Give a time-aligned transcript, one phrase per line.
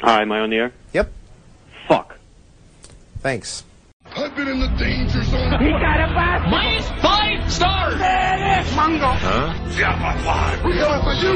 [0.00, 0.72] Hi, am I on the air?
[0.92, 1.10] Yep.
[1.88, 2.16] Fuck.
[3.20, 3.64] Thanks.
[4.06, 5.58] I've been in the danger zone.
[5.60, 6.50] He got a bus.
[6.50, 7.98] Minus five stars.
[7.98, 9.12] Mango.
[9.76, 10.60] Yeah, but why?
[10.64, 11.34] We're coming for you,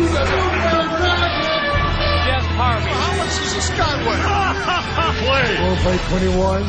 [2.24, 2.90] Jeff Harvey.
[2.90, 4.18] How much is a skyway?
[5.22, 5.48] Play.
[5.58, 6.62] Four by twenty-one.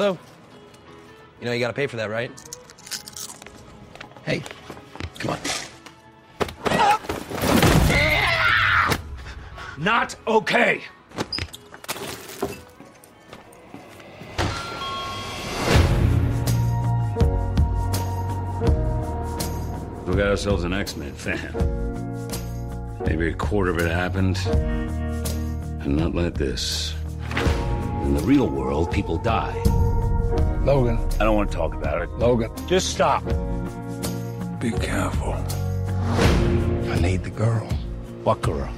[0.00, 0.16] Hello?
[1.40, 2.30] You know you gotta pay for that, right?
[4.24, 4.42] Hey,
[5.18, 5.38] come on.
[9.76, 10.80] Not okay.
[20.06, 21.52] We got ourselves an X-Men fan.
[23.04, 26.94] Maybe a quarter of it happened, and not like this.
[28.04, 29.62] In the real world, people die.
[30.64, 32.10] Logan, I don't want to talk about it.
[32.18, 33.24] Logan, Just stop.
[34.60, 35.32] be careful.
[35.32, 37.66] I need the girl.
[38.24, 38.68] What girl?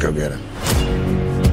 [0.00, 1.52] Go get her.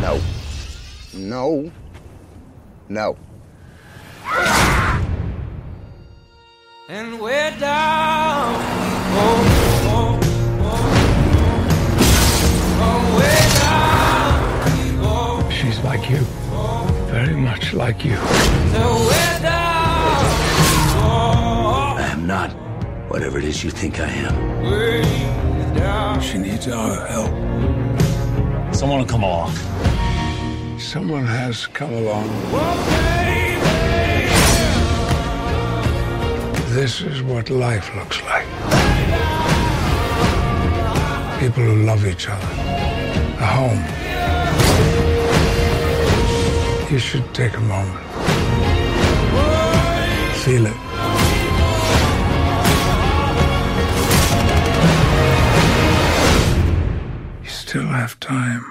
[0.00, 0.20] No.
[1.14, 1.72] No.
[2.88, 3.16] No.
[17.96, 18.16] Like you.
[21.98, 22.50] I am not
[23.08, 24.34] whatever it is you think I am.
[26.20, 27.30] She needs our help.
[28.74, 29.54] Someone will come along.
[30.78, 32.28] Someone has come along.
[36.74, 38.46] This is what life looks like.
[41.40, 42.46] People who love each other.
[43.40, 45.15] A home.
[46.90, 48.06] You should take a moment.
[50.44, 50.76] Feel it.
[57.42, 58.64] You still have time.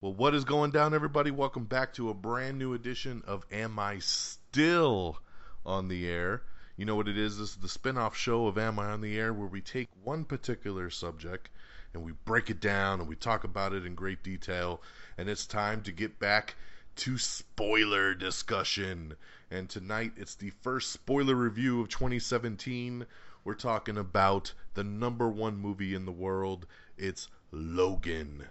[0.00, 1.30] Well, what is going down, everybody?
[1.30, 5.20] Welcome back to a brand new edition of Am I Still
[5.64, 6.42] on the Air?
[6.78, 7.38] You know what it is?
[7.38, 9.88] This is the spin off show of Am I on the Air where we take
[10.04, 11.50] one particular subject
[11.92, 14.80] and we break it down and we talk about it in great detail.
[15.16, 16.54] And it's time to get back
[16.94, 19.16] to spoiler discussion.
[19.50, 23.06] And tonight it's the first spoiler review of 2017.
[23.42, 26.64] We're talking about the number one movie in the world.
[26.96, 28.46] It's Logan.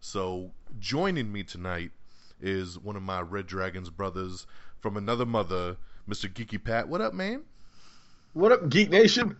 [0.00, 0.50] So
[0.80, 1.92] joining me tonight
[2.40, 4.48] is one of my Red Dragons brothers
[4.80, 5.76] from another mother,
[6.08, 6.28] Mr.
[6.28, 6.88] Geeky Pat.
[6.88, 7.44] What up, man?
[8.38, 9.36] What up, Geek Nation?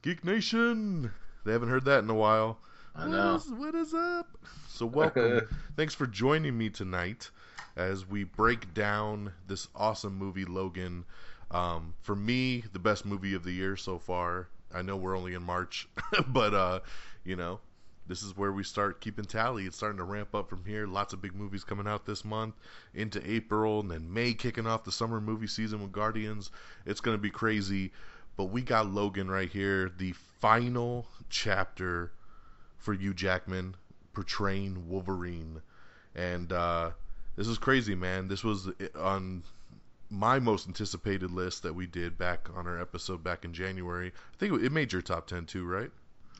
[0.00, 1.12] Geek Nation.
[1.44, 2.58] They haven't heard that in a while.
[2.96, 3.32] I know.
[3.32, 4.26] What is, what is up?
[4.68, 5.42] So welcome.
[5.76, 7.30] Thanks for joining me tonight
[7.76, 11.04] as we break down this awesome movie, Logan.
[11.50, 14.48] Um, for me, the best movie of the year so far.
[14.74, 15.86] I know we're only in March,
[16.28, 16.80] but uh,
[17.24, 17.60] you know,
[18.06, 19.66] this is where we start keeping tally.
[19.66, 20.86] It's starting to ramp up from here.
[20.86, 22.54] Lots of big movies coming out this month
[22.94, 26.50] into April, and then May kicking off the summer movie season with Guardians.
[26.86, 27.92] It's going to be crazy.
[28.38, 32.12] But we got Logan right here, the final chapter
[32.78, 33.74] for Hugh Jackman
[34.14, 35.60] portraying Wolverine.
[36.14, 36.90] And uh,
[37.34, 38.28] this is crazy, man.
[38.28, 39.42] This was on
[40.08, 44.12] my most anticipated list that we did back on our episode back in January.
[44.34, 45.90] I think it made your top 10 too, right?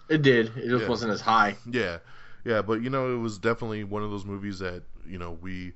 [0.08, 0.56] It did.
[0.56, 0.88] It just Yeah.
[0.88, 1.56] wasn't as high.
[1.68, 1.98] Yeah,
[2.44, 5.72] yeah, but you know, it was definitely one of those movies that you know we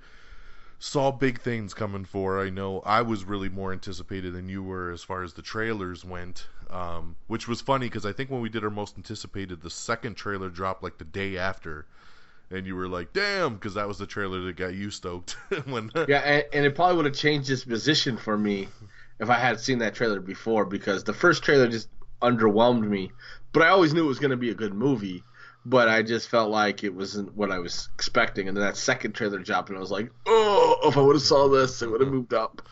[0.82, 2.40] saw big things coming for.
[2.40, 6.04] I know I was really more anticipated than you were as far as the trailers
[6.04, 9.70] went, um, which was funny because I think when we did our most anticipated, the
[9.70, 11.86] second trailer dropped like the day after,
[12.50, 15.30] and you were like, "Damn," because that was the trailer that got you stoked
[15.66, 15.92] when.
[16.08, 18.66] Yeah, and, and it probably would have changed this position for me
[19.20, 21.88] if I had seen that trailer before because the first trailer just
[22.20, 23.12] underwhelmed me.
[23.52, 25.22] But I always knew it was going to be a good movie.
[25.64, 28.48] But I just felt like it wasn't what I was expecting.
[28.48, 31.22] And then that second trailer dropped, and I was like, oh, if I would have
[31.22, 32.62] saw this, it would have moved up.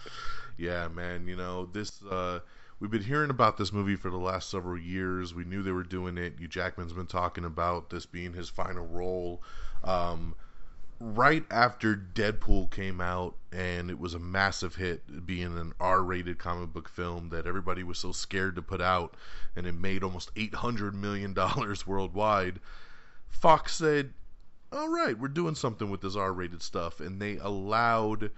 [0.56, 1.26] Yeah, man.
[1.26, 2.02] You know this.
[2.02, 2.40] Uh,
[2.80, 5.32] we've been hearing about this movie for the last several years.
[5.32, 6.34] We knew they were doing it.
[6.38, 9.42] Hugh Jackman's been talking about this being his final role.
[9.84, 10.34] Um,
[11.00, 16.72] right after Deadpool came out and it was a massive hit, being an R-rated comic
[16.72, 19.16] book film that everybody was so scared to put out,
[19.56, 22.60] and it made almost eight hundred million dollars worldwide.
[23.28, 24.12] Fox said,
[24.70, 28.30] "All right, we're doing something with this R-rated stuff," and they allowed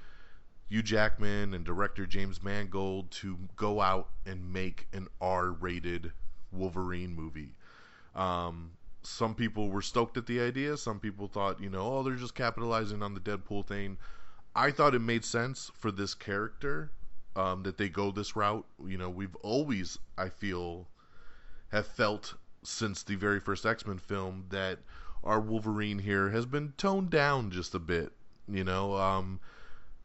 [0.69, 6.13] Hugh Jackman and director James Mangold to go out and make an R-rated
[6.53, 7.55] Wolverine movie.
[8.15, 8.71] Um,
[9.03, 10.77] some people were stoked at the idea.
[10.77, 13.99] Some people thought, you know, oh, they're just capitalizing on the Deadpool thing.
[14.55, 16.91] I thought it made sense for this character
[17.37, 18.67] um, that they go this route.
[18.87, 20.87] You know, we've always, I feel,
[21.71, 24.79] have felt since the very first X Men film that
[25.25, 28.13] our Wolverine here has been toned down just a bit.
[28.49, 29.41] You know, um,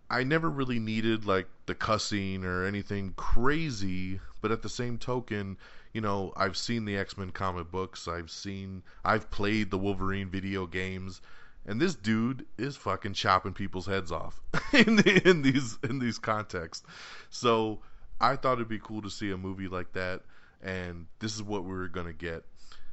[0.10, 5.58] I never really needed like the cussing or anything crazy, but at the same token,
[5.98, 10.30] you know, I've seen the X Men comic books, I've seen, I've played the Wolverine
[10.30, 11.22] video games,
[11.66, 14.40] and this dude is fucking chopping people's heads off
[14.74, 16.86] in the, in these in these contexts.
[17.32, 17.80] So
[18.22, 20.22] I thought it'd be cool to see a movie like that,
[20.62, 22.44] and this is what we were gonna get.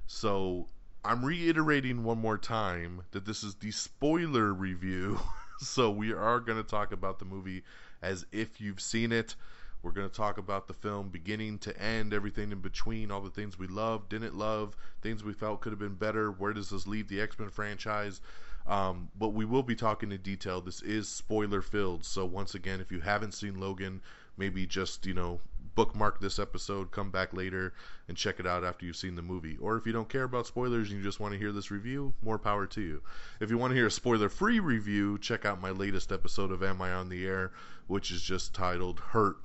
[0.07, 0.67] So
[1.05, 5.21] I'm reiterating one more time that this is the spoiler review.
[5.59, 7.65] so we are going to talk about the movie
[8.01, 9.37] as if you've seen it.
[9.85, 13.29] We're going to talk about the film beginning to end, everything in between, all the
[13.29, 16.31] things we loved, didn't love, things we felt could have been better.
[16.33, 18.23] Where does this leave the X Men franchise?
[18.67, 20.63] Um, but we will be talking in detail.
[20.63, 22.03] This is spoiler filled.
[22.03, 24.01] So, once again, if you haven't seen Logan,
[24.39, 25.39] maybe just, you know,
[25.75, 27.75] bookmark this episode, come back later,
[28.09, 29.59] and check it out after you've seen the movie.
[29.61, 32.15] Or if you don't care about spoilers and you just want to hear this review,
[32.23, 33.03] more power to you.
[33.39, 36.63] If you want to hear a spoiler free review, check out my latest episode of
[36.63, 37.53] Am I on the Air,
[37.87, 39.37] which is just titled Hurt.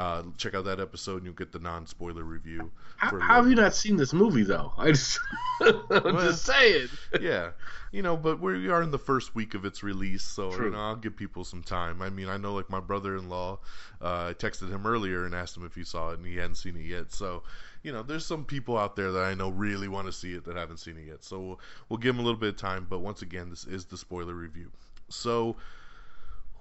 [0.00, 2.70] Uh, check out that episode and you'll get the non spoiler review.
[2.96, 4.72] How, how have you not seen this movie though?
[4.78, 5.18] I just,
[5.60, 6.88] I'm Well, just saying.
[7.20, 7.50] yeah,
[7.92, 10.66] you know, but we are in the first week of its release, so True.
[10.66, 12.00] you know I'll give people some time.
[12.00, 13.58] I mean, I know like my brother-in-law,
[14.00, 16.54] uh, I texted him earlier and asked him if he saw it, and he hadn't
[16.54, 17.12] seen it yet.
[17.12, 17.42] So,
[17.82, 20.46] you know, there's some people out there that I know really want to see it
[20.46, 21.24] that haven't seen it yet.
[21.24, 21.60] So we'll,
[21.90, 22.86] we'll give them a little bit of time.
[22.88, 24.70] But once again, this is the spoiler review.
[25.10, 25.56] So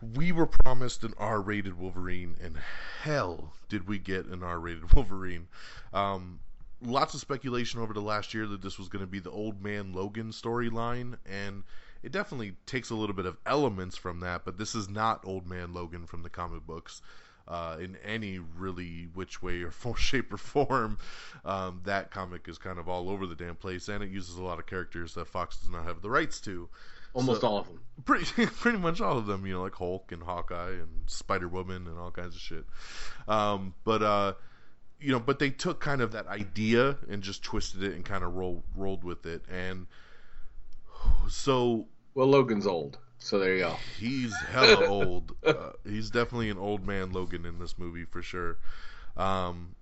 [0.02, 2.58] we were promised an R-rated Wolverine, and
[3.02, 5.48] hell, did we get an R-rated Wolverine?
[5.94, 6.40] Um,
[6.82, 9.62] lots of speculation over the last year that this was going to be the old
[9.62, 11.64] man Logan storyline, and
[12.02, 15.46] it definitely takes a little bit of elements from that, but this is not old
[15.48, 17.02] man Logan from the comic books.
[17.48, 21.00] Uh, in any really which way or form, shape or form,
[21.44, 24.44] um, that comic is kind of all over the damn place, and it uses a
[24.44, 26.70] lot of characters that Fox does not have the rights to.
[27.14, 27.80] Almost So- all of them.
[28.06, 31.88] pretty pretty much all of them, you know, like Hulk and Hawkeye and Spider Woman
[31.88, 32.66] and all kinds of shit.
[33.28, 34.34] Um, but uh,
[35.00, 38.24] you know, but they took kind of that idea and just twisted it and kind
[38.24, 39.88] of rolled rolled with it, and
[41.30, 43.76] so Well, Logan's old, so there you go.
[44.00, 45.36] he's hella old.
[45.46, 48.58] Uh, he's definitely an old man Logan in this movie for sure.
[49.18, 49.76] Um,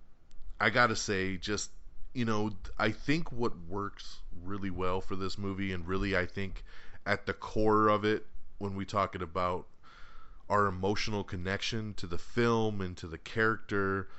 [0.59, 1.71] I gotta say, just
[2.13, 6.63] you know, I think what works really well for this movie, and really, I think
[7.07, 8.25] at the core of it,
[8.57, 9.65] when we talking about
[10.49, 14.09] our emotional connection to the film and to the character,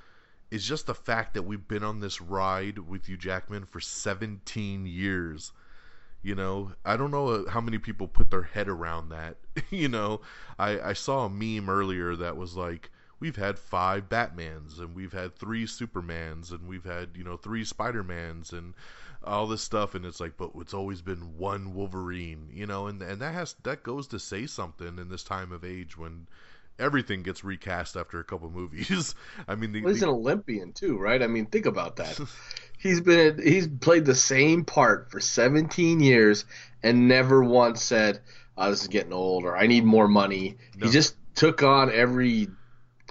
[0.50, 4.86] is just the fact that we've been on this ride with Hugh Jackman for 17
[4.86, 5.52] years.
[6.22, 9.36] You know, I don't know uh, how many people put their head around that.
[9.70, 10.22] you know,
[10.58, 15.12] I, I saw a meme earlier that was like, we've had five Batmans and we've
[15.12, 18.74] had three Supermans and we've had, you know, three Spider-Mans and
[19.24, 23.02] all this stuff and it's like, but it's always been one Wolverine, you know, and,
[23.02, 26.26] and that has, that goes to say something in this time of age when
[26.78, 29.14] everything gets recast after a couple movies.
[29.48, 31.22] I mean, the, Well, he's the- an Olympian too, right?
[31.22, 32.18] I mean, think about that.
[32.78, 36.44] he's been he's played the same part for 17 years
[36.82, 38.20] and never once said,
[38.56, 40.86] oh, "This is getting old" or "I need more money." No.
[40.86, 42.48] He just took on every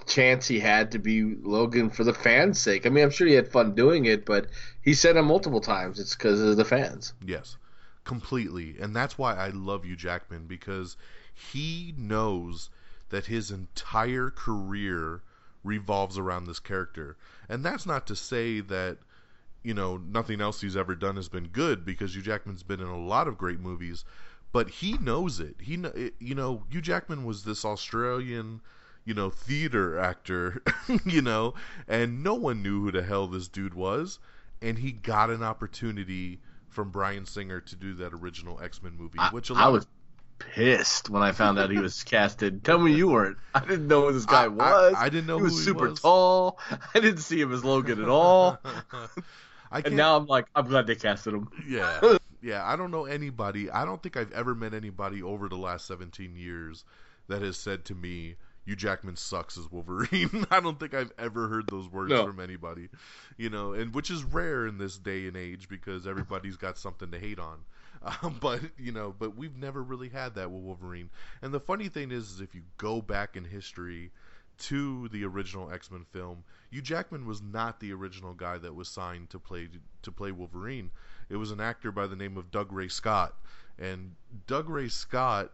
[0.06, 2.86] chance he had to be Logan for the fans' sake.
[2.86, 4.46] I mean, I'm sure he had fun doing it, but
[4.88, 6.00] he said it multiple times.
[6.00, 7.12] It's because of the fans.
[7.22, 7.58] Yes,
[8.04, 8.76] completely.
[8.80, 10.96] And that's why I love Hugh, Jackman, because
[11.34, 12.70] he knows
[13.10, 15.20] that his entire career
[15.62, 17.18] revolves around this character.
[17.50, 18.96] And that's not to say that,
[19.62, 22.86] you know, nothing else he's ever done has been good, because Hugh Jackman's been in
[22.86, 24.06] a lot of great movies.
[24.52, 25.56] But he knows it.
[25.60, 25.84] He,
[26.18, 28.62] you know, Hugh Jackman was this Australian,
[29.04, 30.62] you know, theater actor,
[31.04, 31.52] you know,
[31.86, 34.18] and no one knew who the hell this dude was.
[34.62, 39.18] And he got an opportunity from Bryan Singer to do that original X Men movie,
[39.18, 39.86] I, which I was
[40.38, 42.64] pissed when I found out he was casted.
[42.64, 43.38] Tell me you weren't.
[43.54, 44.94] I didn't know who this guy I- I- was.
[44.96, 46.00] I didn't know he was who he super was.
[46.00, 46.58] tall.
[46.94, 48.58] I didn't see him as Logan at all.
[49.70, 51.48] I And now I'm like, I'm glad they casted him.
[51.68, 52.64] yeah, yeah.
[52.64, 53.70] I don't know anybody.
[53.70, 56.84] I don't think I've ever met anybody over the last 17 years
[57.28, 58.36] that has said to me,
[58.68, 62.26] "Hugh Jackman sucks as Wolverine." I don't think I've ever heard those words No.
[62.26, 62.90] from anybody,
[63.38, 67.10] you know, and which is rare in this day and age because everybody's got something
[67.10, 67.60] to hate on.
[68.22, 71.10] Um, but you know, but we've never really had that with Wolverine.
[71.42, 74.12] And the funny thing is, is if you go back in history
[74.58, 79.30] to the original X-Men film, Hugh Jackman was not the original guy that was signed
[79.30, 79.68] to play
[80.02, 80.92] to play Wolverine.
[81.28, 83.34] It was an actor by the name of Dougray Scott,
[83.80, 84.14] and
[84.46, 85.50] Dougray Scott,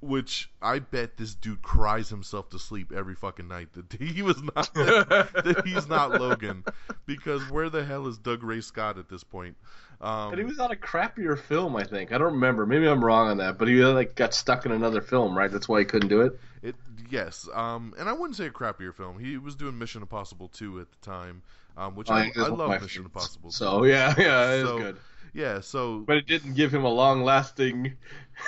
[0.00, 4.42] which I bet this dude cries himself to sleep every fucking night that he was
[4.42, 6.64] not that he's not Logan,
[7.06, 9.56] because where the hell is Dougray Scott at this point?
[10.00, 12.12] Um, But he was on a crappier film, I think.
[12.12, 12.66] I don't remember.
[12.66, 13.56] Maybe I'm wrong on that.
[13.58, 15.50] But he like got stuck in another film, right?
[15.50, 16.38] That's why he couldn't do it.
[16.62, 16.74] It
[17.08, 19.18] yes, um, and I wouldn't say a crappier film.
[19.18, 21.42] He was doing Mission Impossible 2 at the time,
[21.78, 23.06] um, which I, think I one of love Mission favorites.
[23.38, 23.50] Impossible.
[23.52, 24.98] So yeah, yeah, it is So, good.
[25.36, 27.98] Yeah, so But it didn't give him a long lasting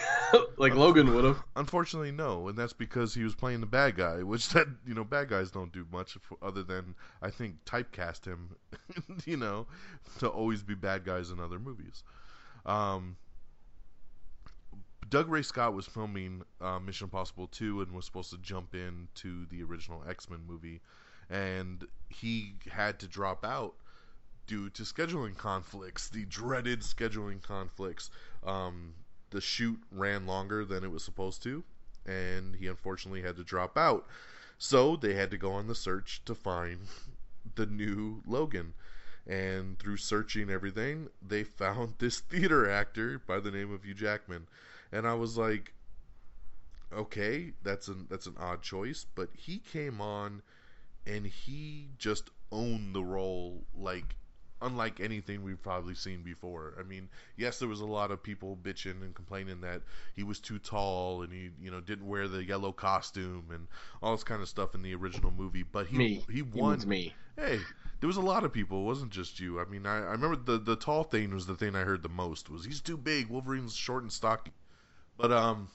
[0.57, 1.43] like Logan would have.
[1.55, 5.05] unfortunately no, and that's because he was playing the bad guy, which that you know
[5.05, 8.57] bad guys don't do much f- other than I think typecast him,
[9.27, 9.67] you know,
[10.21, 12.05] to always be bad guys in other movies.
[12.65, 13.17] Um,
[15.09, 19.63] Dougray Scott was filming uh, Mission Impossible 2 and was supposed to jump into the
[19.63, 20.81] original X Men movie,
[21.31, 23.75] and he had to drop out
[24.49, 28.11] due to scheduling conflicts, the dreaded scheduling conflicts.
[28.45, 28.95] Um,
[29.31, 31.63] the shoot ran longer than it was supposed to,
[32.07, 34.07] and he unfortunately had to drop out.
[34.57, 36.81] So they had to go on the search to find
[37.55, 38.75] the new Logan.
[39.27, 44.49] And through searching everything, they found this theater actor by the name of Hugh Jackman.
[44.91, 45.75] And I was like,
[46.91, 50.41] okay, that's an that's an odd choice, but he came on
[51.07, 54.17] and he just owned the role like
[54.61, 56.75] unlike anything we've probably seen before.
[56.79, 59.83] I mean, yes, there was a lot of people bitching and complaining that
[60.15, 63.67] he was too tall and he, you know, didn't wear the yellow costume and
[64.03, 65.63] all this kind of stuff in the original movie.
[65.63, 66.27] But he Me.
[66.31, 66.71] he He won.
[66.71, 67.15] means me.
[67.37, 67.67] Hey,
[68.01, 68.81] there was a lot of people.
[68.83, 69.61] It wasn't just you.
[69.61, 72.09] I mean, I, I remember the the tall thing was the thing I heard the
[72.09, 72.51] most.
[72.51, 73.29] Was he's too big?
[73.29, 74.53] Wolverine's short and stocky.
[75.17, 75.69] But um,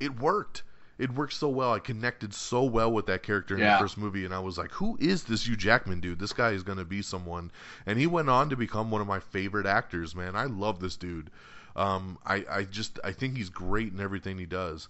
[0.00, 0.62] it worked.
[0.98, 1.72] It worked so well.
[1.72, 3.74] I connected so well with that character in Yeah.
[3.74, 6.18] the first movie, and I was like, "Who is this Hugh Jackman dude?
[6.18, 7.50] This guy is gonna be someone."
[7.86, 10.14] And he went on to become one of my favorite actors.
[10.14, 11.30] Man, I love this dude.
[11.74, 14.88] Um, I I just I think he's great in everything he does.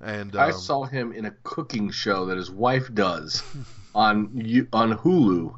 [0.00, 3.42] And I um, saw him in a cooking show that his wife does
[3.94, 5.54] on on Hulu,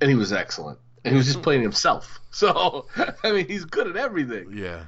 [0.00, 0.78] and he was excellent.
[1.04, 2.20] And he was just playing himself.
[2.30, 2.86] So
[3.24, 4.52] I mean, he's good at everything.
[4.52, 4.84] Yeah.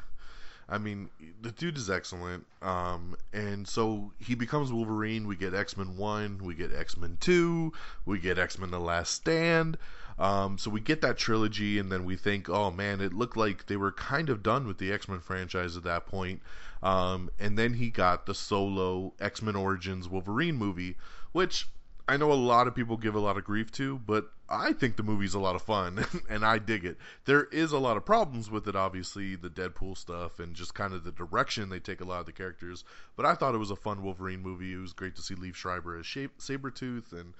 [0.70, 1.10] I mean,
[1.42, 2.46] the dude is excellent.
[2.62, 5.26] Um, and so he becomes Wolverine.
[5.26, 7.72] We get X Men 1, we get X Men 2,
[8.06, 9.76] we get X Men The Last Stand.
[10.18, 13.66] Um, so we get that trilogy, and then we think, oh man, it looked like
[13.66, 16.40] they were kind of done with the X Men franchise at that point.
[16.82, 20.96] Um, and then he got the solo X Men Origins Wolverine movie,
[21.32, 21.68] which
[22.10, 24.96] I know a lot of people give a lot of grief to, but I think
[24.96, 26.96] the movie's a lot of fun and I dig it.
[27.24, 30.92] There is a lot of problems with it, obviously, the Deadpool stuff and just kind
[30.92, 32.82] of the direction they take a lot of the characters.
[33.14, 34.72] But I thought it was a fun Wolverine movie.
[34.72, 37.32] It was great to see Liev Schreiber as Shape, Sabretooth and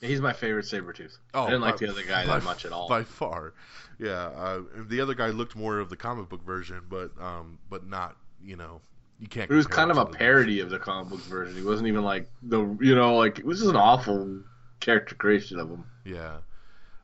[0.00, 1.18] He's my favorite Sabretooth.
[1.34, 2.88] Oh, I didn't like by- the other guy by- that much at all.
[2.88, 3.54] By far,
[3.98, 4.28] yeah.
[4.36, 8.16] Uh, the other guy looked more of the comic book version, but um, but not
[8.44, 8.80] you know
[9.22, 9.48] you can't.
[9.48, 11.54] It was kind of a parody of the comic book version.
[11.54, 14.40] He wasn't even like the you know like it was just an awful
[14.80, 15.84] character creation of him.
[16.04, 16.38] Yeah.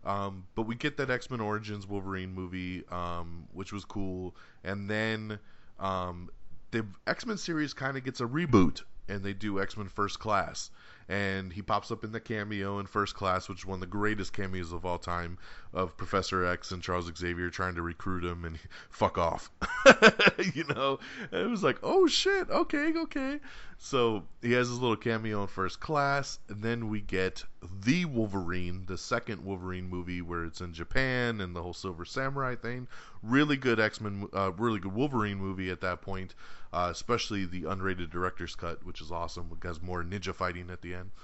[0.05, 4.35] Um, but we get that X Men Origins Wolverine movie, um, which was cool,
[4.65, 5.39] and then
[5.79, 6.29] um,
[6.73, 10.19] the X Men series kind of gets a reboot, and they do X Men First
[10.19, 10.71] Class,
[11.09, 13.87] and he pops up in the cameo in First Class, which is one of the
[13.87, 15.39] greatest cameos of all time
[15.73, 18.59] of Professor X and Charles Xavier trying to recruit him and
[18.91, 19.51] fuck off,
[20.55, 20.99] you know.
[21.33, 23.41] And it was like, oh shit, okay, okay.
[23.79, 27.45] So he has his little cameo in First Class, and then we get
[27.85, 32.57] the Wolverine, the second Wolverine movie where it's in Japan and the whole Silver Samurai
[32.57, 32.89] thing.
[33.23, 36.35] Really good X Men, uh, really good Wolverine movie at that point,
[36.73, 39.51] uh, especially the unrated director's cut, which is awesome.
[39.53, 41.11] It has more ninja fighting at the end.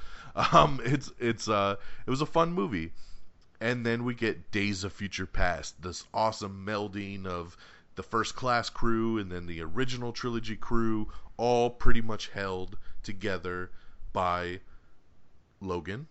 [0.53, 2.91] Um, it's it's uh, it was a fun movie.
[3.61, 7.57] And then we get Days of Future Past, this awesome melding of
[7.95, 13.71] the first class crew and then the original trilogy crew, all pretty much held together
[14.13, 14.59] by
[15.61, 16.09] Logan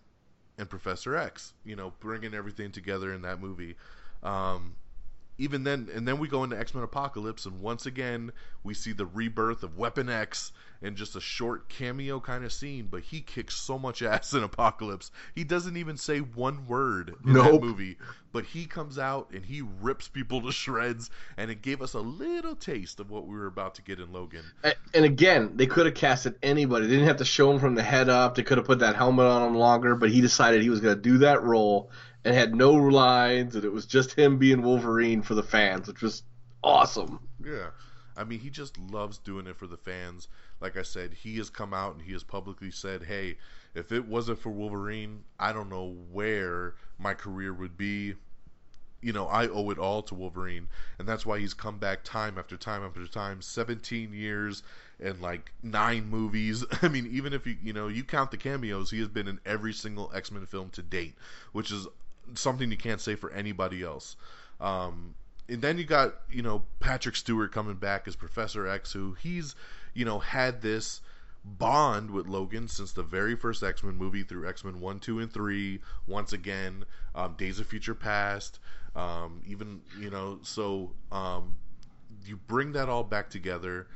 [0.56, 1.52] and Professor X.
[1.66, 3.76] You know, bringing everything together in that movie.
[4.22, 4.76] Um,
[5.38, 8.30] even then, and then we go into X Men Apocalypse, and once again
[8.62, 12.88] we see the rebirth of Weapon X in just a short cameo kind of scene.
[12.90, 15.10] But he kicks so much ass in Apocalypse.
[15.34, 17.62] He doesn't even say one word in that Nope.
[17.62, 17.96] movie,
[18.32, 22.00] but he comes out and he rips people to shreds, and it gave us a
[22.00, 24.44] little taste of what we were about to get in Logan.
[24.92, 26.86] And again, they could have casted anybody.
[26.86, 28.36] They didn't have to show him from the head up.
[28.36, 30.94] They could have put that helmet on him longer, but he decided he was going
[30.94, 31.90] to do that role
[32.24, 36.02] and had no lines, and it was just him being Wolverine for the fans, which
[36.02, 36.22] was
[36.62, 37.20] awesome.
[37.44, 37.68] Yeah.
[38.16, 40.28] I mean, he just loves doing it for the fans.
[40.60, 43.36] Like I said, he has come out and he has publicly said, hey,
[43.74, 48.14] if it wasn't for Wolverine, I don't know where my career would be.
[49.02, 50.68] You know, I owe it all to Wolverine.
[50.98, 54.62] And that's why he's come back time after time after time 17 years
[55.00, 56.64] and like nine movies.
[56.82, 59.40] I mean, even if you, you know, you count the cameos, he has been in
[59.44, 61.16] every single X Men film to date,
[61.52, 61.86] which is
[62.34, 64.16] something you can't say for anybody else.
[64.60, 65.14] Um,
[65.48, 69.54] and then you got you know Patrick Stewart coming back as Professor X, who he's
[69.92, 71.00] you know had this
[71.44, 75.20] bond with Logan since the very first X Men movie through X Men one, two,
[75.20, 75.80] and three.
[76.06, 78.58] Once again, um, Days of Future Past,
[78.96, 81.54] um, even you know so um,
[82.24, 83.86] you bring that all back together,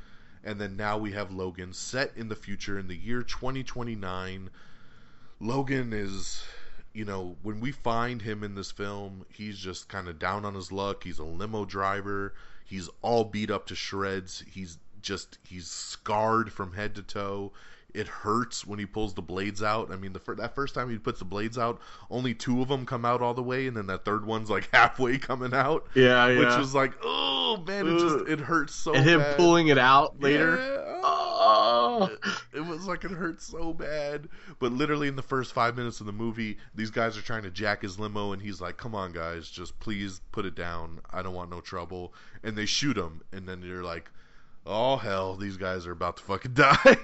[0.45, 4.51] and then now we have Logan set in the future in the year 2029.
[5.41, 6.43] Logan is
[6.99, 10.55] you know, when we find him in this film, he's just kind of down on
[10.57, 11.05] his luck.
[11.05, 12.35] He's a limo driver.
[12.64, 14.43] He's all beat up to shreds.
[14.50, 17.52] He's just he's scarred from head to toe.
[17.95, 19.93] It hurts when he pulls the blades out.
[19.93, 22.69] I mean, the fir- that first time he puts the blades out, only two of
[22.69, 25.87] them come out all the way, and then that third one's like halfway coming out.
[25.95, 26.59] Yeah, Which yeah.
[26.59, 28.90] was like, oh man, it just it hurts so.
[28.90, 29.37] Much And him bad.
[29.37, 30.57] pulling it out later.
[30.57, 31.00] Yeah.
[31.02, 31.02] Oh.
[31.05, 31.28] oh
[32.52, 34.28] It was like it hurt so bad.
[34.59, 37.50] But literally in the first five minutes of the movie, these guys are trying to
[37.50, 41.00] jack his limo, and he's like, "Come on, guys, just please put it down.
[41.11, 44.11] I don't want no trouble." And they shoot him, and then you're like,
[44.66, 46.97] "Oh hell, these guys are about to fucking die."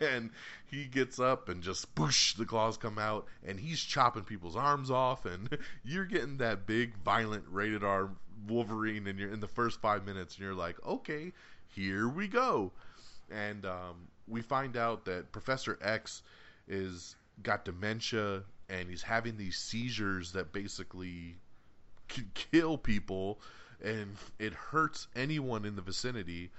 [0.00, 0.30] and
[0.66, 4.90] he gets up and just boosh, the claws come out, and he's chopping people's arms
[4.90, 8.10] off, and you're getting that big, violent, rated R
[8.46, 11.32] Wolverine, and you're in the first five minutes, and you're like, "Okay,
[11.66, 12.72] here we go."
[13.30, 16.22] And um, we find out that Professor X
[16.66, 21.36] is got dementia and he's having these seizures that basically
[22.08, 23.40] can kill people,
[23.82, 26.50] and it hurts anyone in the vicinity.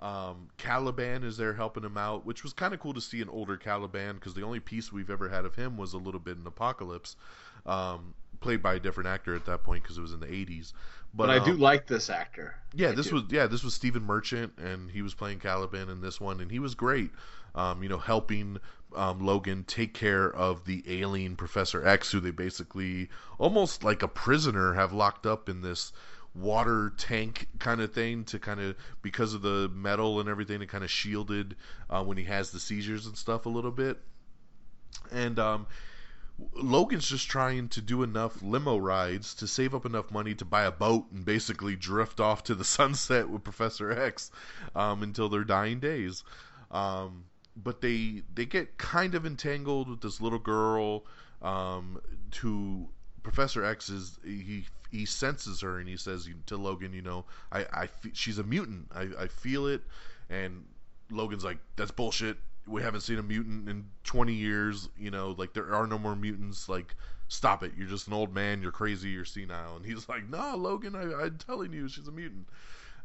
[0.00, 3.28] Um, Caliban is there helping him out, which was kind of cool to see an
[3.28, 6.36] older Caliban because the only piece we've ever had of him was a little bit
[6.36, 7.16] in Apocalypse,
[7.64, 8.12] um,
[8.44, 10.74] played by a different actor at that point because it was in the 80s.
[11.14, 12.56] But, I do um, like this actor.
[12.74, 13.14] yeah, I this do.
[13.14, 16.50] was yeah, this was Stephen Merchant, and he was playing Caliban in this one, and
[16.50, 17.10] he was great.
[17.54, 18.58] Um, you know, helping
[18.96, 24.08] um, Logan take care of the alien Professor X, who they basically almost like a
[24.08, 25.92] prisoner have locked up in this
[26.34, 30.68] water tank kind of thing to kind of because of the metal and everything, it
[30.68, 31.54] kind of shielded
[31.88, 34.00] uh, when he has the seizures and stuff a little bit.
[35.12, 35.66] And um,
[36.54, 40.64] Logan's just trying to do enough limo rides to save up enough money to buy
[40.64, 44.30] a boat and basically drift off to the sunset with Professor X
[44.74, 46.24] um, until their dying days.
[46.70, 47.24] Um,
[47.56, 51.04] but they they get kind of entangled with this little girl
[51.40, 52.00] um,
[52.32, 52.88] to
[53.22, 57.66] Professor X is he he senses her and he says to Logan, you know, I
[57.72, 58.88] I fe- she's a mutant.
[58.92, 59.82] I I feel it,
[60.28, 60.64] and
[61.10, 62.38] Logan's like, that's bullshit.
[62.66, 64.88] We haven't seen a mutant in 20 years.
[64.98, 66.68] You know, like there are no more mutants.
[66.68, 66.94] Like,
[67.28, 67.72] stop it.
[67.76, 68.62] You're just an old man.
[68.62, 69.10] You're crazy.
[69.10, 69.76] You're senile.
[69.76, 72.48] And he's like, nah, Logan, I, I'm telling you, she's a mutant.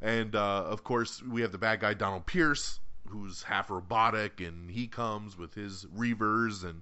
[0.02, 4.72] And uh, of course, we have the bad guy Donald Pierce, who's half robotic, and
[4.72, 6.82] he comes with his reavers and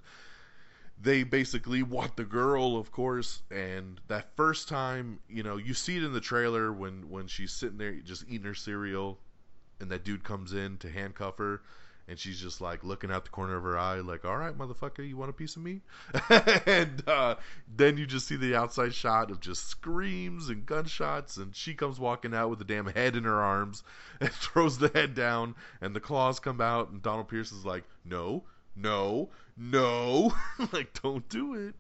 [1.00, 5.98] they basically want the girl, of course, and that first time, you know, you see
[5.98, 9.20] it in the trailer when when she's sitting there just eating her cereal,
[9.80, 11.62] and that dude comes in to handcuff her,
[12.08, 15.08] and she's just like looking out the corner of her eye, like, "All right, motherfucker,
[15.08, 15.82] you want a piece of me?"
[16.66, 17.36] and uh,
[17.76, 22.00] then you just see the outside shot of just screams and gunshots, and she comes
[22.00, 23.84] walking out with a damn head in her arms,
[24.22, 27.84] and throws the head down, and the claws come out, and Donald Pierce is like,
[28.06, 28.44] "No,
[28.76, 30.34] no, no,
[30.72, 31.76] like don't do it.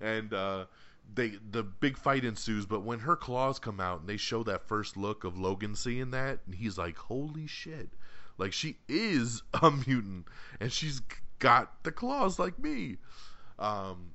[0.00, 0.66] And uh,
[1.12, 2.66] they the big fight ensues.
[2.66, 6.12] But when her claws come out and they show that first look of Logan seeing
[6.12, 7.90] that, and he's like, "Holy shit!"
[8.38, 10.26] Like she is a mutant,
[10.60, 11.00] and she's
[11.38, 12.96] got the claws like me.
[13.58, 14.10] Um,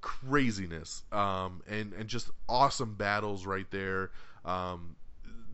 [0.00, 1.04] craziness.
[1.12, 4.10] Um, and and just awesome battles right there.
[4.44, 4.96] Um,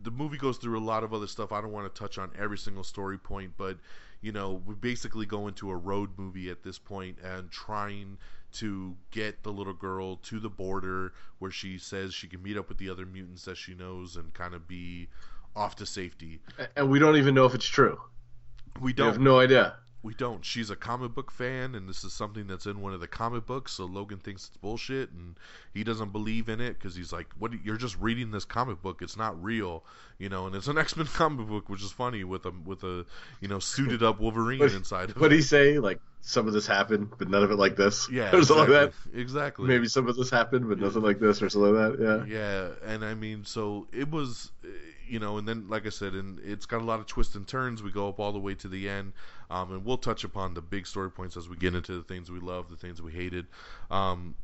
[0.02, 1.52] the movie goes through a lot of other stuff.
[1.52, 3.78] I don't want to touch on every single story point, but
[4.20, 8.18] you know, we basically go into a road movie at this point and trying
[8.50, 12.68] to get the little girl to the border where she says she can meet up
[12.68, 15.08] with the other mutants that she knows and kind of be
[15.58, 16.40] off to safety.
[16.76, 18.00] And we don't even know if it's true.
[18.80, 19.74] We We don't have no idea.
[20.04, 20.44] we don't.
[20.44, 23.44] She's a comic book fan, and this is something that's in one of the comic
[23.44, 23.72] books.
[23.72, 25.36] So Logan thinks it's bullshit, and
[25.74, 27.52] he doesn't believe in it because he's like, "What?
[27.64, 29.02] You're just reading this comic book.
[29.02, 29.84] It's not real,
[30.18, 32.84] you know." And it's an X Men comic book, which is funny with a with
[32.84, 33.04] a
[33.40, 35.16] you know suited up Wolverine What- inside.
[35.16, 35.80] What do he say?
[35.80, 38.08] Like some of this happened, but none of it like this.
[38.12, 38.84] Yeah, or something like that.
[38.86, 39.20] exactly.
[39.22, 39.66] Exactly.
[39.66, 42.26] Maybe some of this happened, but nothing like this, or something like that.
[42.28, 42.38] Yeah.
[42.38, 44.50] Yeah, and I mean, so it was,
[45.08, 47.46] you know, and then like I said, and it's got a lot of twists and
[47.46, 47.82] turns.
[47.82, 49.12] We go up all the way to the end,
[49.50, 52.30] um, and we'll touch upon the big story points as we get into the things
[52.30, 53.46] we love, the things we hated.
[53.90, 54.34] Um,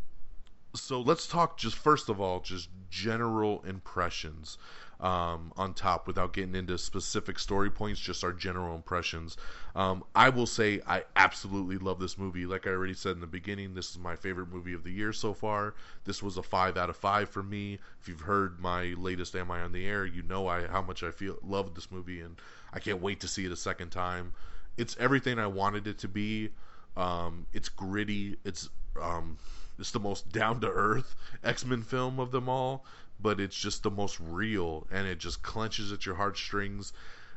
[0.75, 4.59] so let's talk just first of all, just general impressions
[5.05, 8.01] um, on top, without getting into specific story points.
[8.01, 9.37] Just our general impressions.
[9.77, 12.47] Um, I will say I absolutely love this movie.
[12.47, 15.13] Like I already said in the beginning, this is my favorite movie of the year
[15.13, 15.75] so far.
[16.05, 17.79] This was a five out of five for me.
[18.01, 21.03] If you've heard my latest "Am I on the Air," you know I how much
[21.03, 22.41] I feel love this movie, and
[22.73, 24.33] I can't wait to see it a second time.
[24.79, 26.49] It's everything I wanted it to be.
[26.97, 28.39] Um, it's gritty.
[28.43, 29.37] It's um,
[29.79, 32.85] it's the most down to earth X Men film of them all,
[33.25, 36.93] but it's just the most real, and it just clenches at your heartstrings.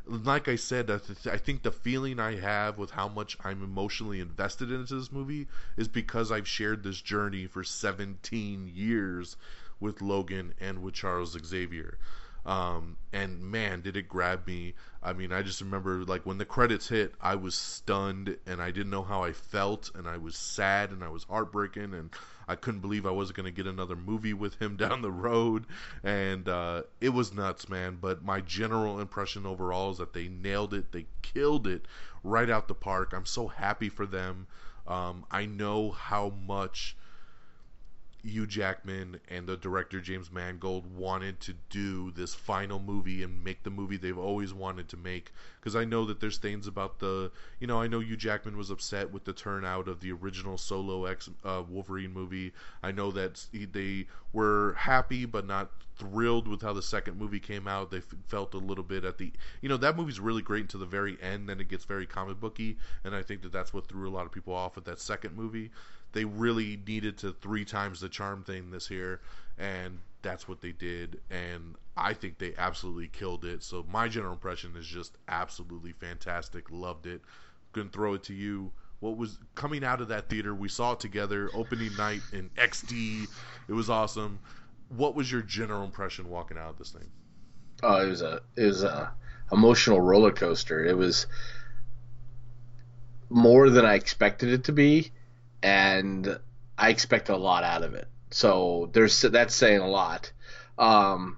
[0.06, 3.64] Like I said, I, th- I think the feeling I have with how much I'm
[3.64, 5.48] emotionally invested into this movie
[5.78, 9.38] is because I've shared this journey for 17 years
[9.80, 11.98] with Logan and with Charles Xavier.
[12.46, 14.74] Um, and man, did it grab me.
[15.02, 18.72] I mean, I just remember like when the credits hit, I was stunned and I
[18.72, 22.10] didn't know how I felt and I was sad and I was heartbroken and
[22.48, 25.66] I couldn't believe I wasn't going to get another movie with him down the road.
[26.04, 27.98] And uh, it was nuts, man.
[28.02, 30.92] But my general impression overall is that they nailed it.
[30.92, 31.86] They killed it
[32.24, 33.14] right out the park.
[33.14, 34.48] I'm so happy for them.
[34.88, 36.96] Um, I know how much
[38.28, 43.64] Hugh Jackman and the director James Mangold wanted to do this final movie and make
[43.64, 45.32] the movie they've always wanted to make.
[45.60, 48.70] Because I know that there's things about the, you know, I know Hugh Jackman was
[48.70, 52.54] upset with the turnout of the original Solo X uh, Wolverine movie.
[52.84, 57.40] I know that he, they were happy but not thrilled with how the second movie
[57.40, 57.90] came out.
[57.90, 60.80] They f- felt a little bit at the, you know, that movie's really great until
[60.80, 61.50] the very end.
[61.50, 64.26] Then it gets very comic booky, and I think that that's what threw a lot
[64.26, 65.72] of people off with that second movie
[66.18, 69.22] they really needed to three times the charm thing this year,
[69.60, 71.22] and that's what they did.
[71.30, 73.62] And I think they absolutely killed it.
[73.62, 76.72] So my general impression is just absolutely fantastic.
[76.72, 77.22] Loved it.
[77.72, 78.72] Gonna throw it to you.
[79.00, 80.56] What was coming out of that theater?
[80.56, 83.28] We saw it together opening night in XD.
[83.68, 84.40] It was awesome.
[84.90, 87.12] What was your general impression walking out of this thing?
[87.84, 89.14] Oh, it was a it was a
[89.52, 90.84] emotional roller coaster.
[90.84, 91.28] It was
[93.30, 95.12] more than I expected it to be,
[95.64, 96.40] and
[96.78, 98.08] I expect a lot out of it.
[98.30, 100.32] So there's that's saying a lot.
[100.78, 101.38] Um,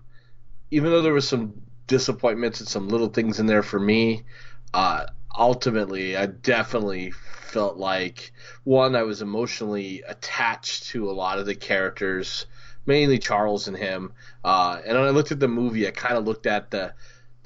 [0.71, 4.23] even though there was some disappointments and some little things in there for me,
[4.73, 5.05] uh,
[5.37, 8.31] ultimately I definitely felt like
[8.63, 12.45] one I was emotionally attached to a lot of the characters,
[12.85, 14.13] mainly Charles and him.
[14.43, 16.93] Uh, and when I looked at the movie, I kind of looked at the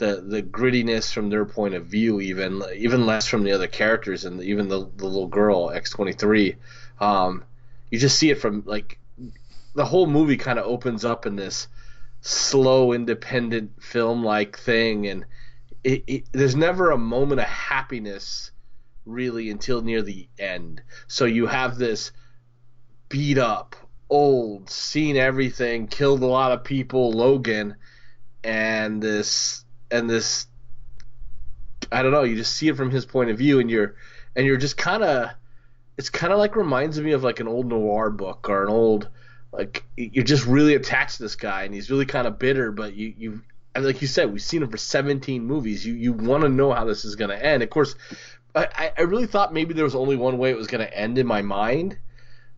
[0.03, 4.25] the the grittiness from their point of view, even even less from the other characters
[4.25, 6.55] and even the the little girl X twenty three.
[6.99, 7.45] Um,
[7.89, 8.99] you just see it from like
[9.75, 11.67] the whole movie kind of opens up in this
[12.21, 15.25] slow independent film like thing and
[15.83, 18.51] it, it, there's never a moment of happiness
[19.05, 22.13] really until near the end so you have this
[23.09, 23.75] beat up
[24.09, 27.75] old seen everything killed a lot of people logan
[28.45, 30.47] and this and this
[31.91, 33.95] i don't know you just see it from his point of view and you're
[34.35, 35.29] and you're just kind of
[35.97, 39.09] it's kind of like reminds me of like an old noir book or an old
[39.51, 42.95] like you're just really attached to this guy and he's really kind of bitter but
[42.95, 43.41] you you
[43.79, 45.85] like you said we've seen him for 17 movies.
[45.85, 47.63] You you want to know how this is going to end.
[47.63, 47.95] Of course
[48.55, 51.17] I, I really thought maybe there was only one way it was going to end
[51.17, 51.97] in my mind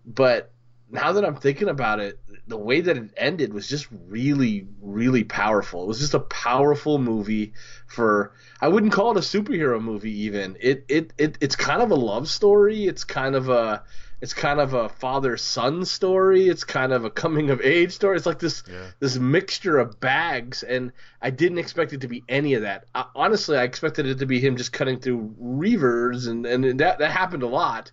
[0.06, 0.52] but
[0.90, 5.24] now that i'm thinking about it the way that it ended was just really really
[5.24, 7.54] powerful it was just a powerful movie
[7.88, 11.92] for i wouldn't call it a superhero movie even it it, it it's kind of
[11.92, 13.84] a love story it's kind of a
[14.22, 16.48] it's kind of a father son story.
[16.48, 18.18] It's kind of a coming of age story.
[18.18, 18.92] It's like this Yeah.
[19.00, 22.86] this mixture of bags, and I didn't expect it to be any of that.
[22.96, 27.00] I, honestly, I expected it to be him just cutting through reavers, and and that
[27.00, 27.92] that happened a lot,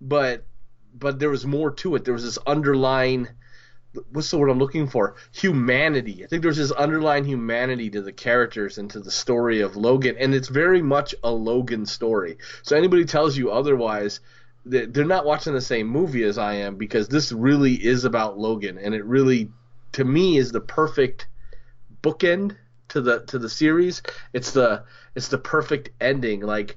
[0.00, 0.46] but
[0.96, 2.04] but there was more to it.
[2.04, 3.28] There was this underlying
[4.10, 5.16] what's the word I'm looking for?
[5.32, 6.24] Humanity.
[6.24, 10.16] I think there's this underlying humanity to the characters and to the story of Logan,
[10.18, 12.38] and it's very much a Logan story.
[12.62, 14.20] So anybody tells you otherwise,
[14.64, 18.38] they- they're not watching the same movie as I am because this really is about
[18.38, 19.50] Logan, and it really,
[19.92, 21.26] to me, is the perfect
[22.02, 22.56] bookend
[22.88, 24.02] to the to the series.
[24.32, 26.40] It's the it's the perfect ending.
[26.40, 26.76] Like,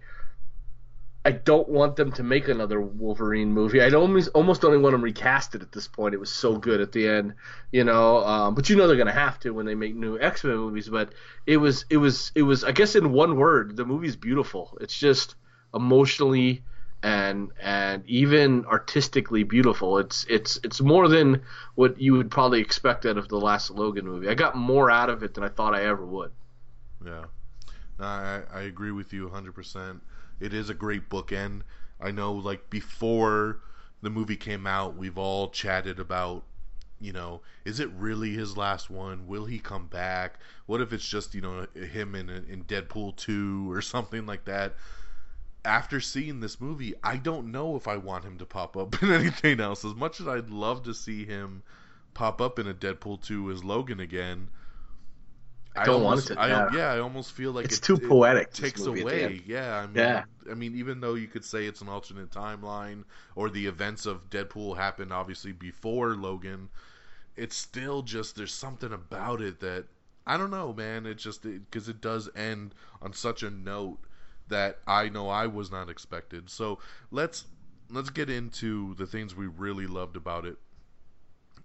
[1.26, 3.82] I don't want them to make another Wolverine movie.
[3.82, 6.14] I almost almost don't want them recast it at this point.
[6.14, 7.34] It was so good at the end,
[7.72, 8.24] you know.
[8.24, 10.88] Um, but you know they're gonna have to when they make new X Men movies.
[10.88, 11.14] But
[11.48, 14.78] it was it was it was I guess in one word, the movie's beautiful.
[14.80, 15.34] It's just
[15.74, 16.64] emotionally
[17.02, 19.98] and and even artistically beautiful.
[19.98, 21.42] It's it's it's more than
[21.74, 24.30] what you would probably expect out of the last Logan movie.
[24.30, 26.32] I got more out of it than I thought I ever would.
[27.04, 27.26] Yeah,
[27.98, 30.00] no, I, I agree with you 100%.
[30.40, 31.62] It is a great bookend.
[32.00, 33.60] I know, like, before
[34.02, 36.44] the movie came out, we've all chatted about,
[37.00, 39.28] you know, is it really his last one?
[39.28, 40.40] Will he come back?
[40.66, 44.76] What if it's just, you know, him in, in Deadpool 2 or something like that?
[45.64, 49.12] After seeing this movie, I don't know if I want him to pop up in
[49.12, 49.84] anything else.
[49.84, 51.64] As much as I'd love to see him
[52.14, 54.50] pop up in a Deadpool 2 as Logan again,
[55.76, 56.94] I don't want it to, I, yeah.
[56.94, 59.42] I almost feel like It's it, too poetic, this takes movie at the away.
[59.46, 60.24] Yeah, I mean, Yeah.
[60.50, 63.04] I mean, even though you could say it's an alternate timeline
[63.36, 66.70] or the events of Deadpool happened obviously before Logan,
[67.36, 69.86] it's still just there's something about it that
[70.28, 71.06] I don't know, man.
[71.06, 74.00] It just because it, does end on such a note
[74.48, 76.50] that I know I was not expected.
[76.50, 76.80] So
[77.12, 77.46] let's
[77.90, 80.58] let's get into the things we really loved about it.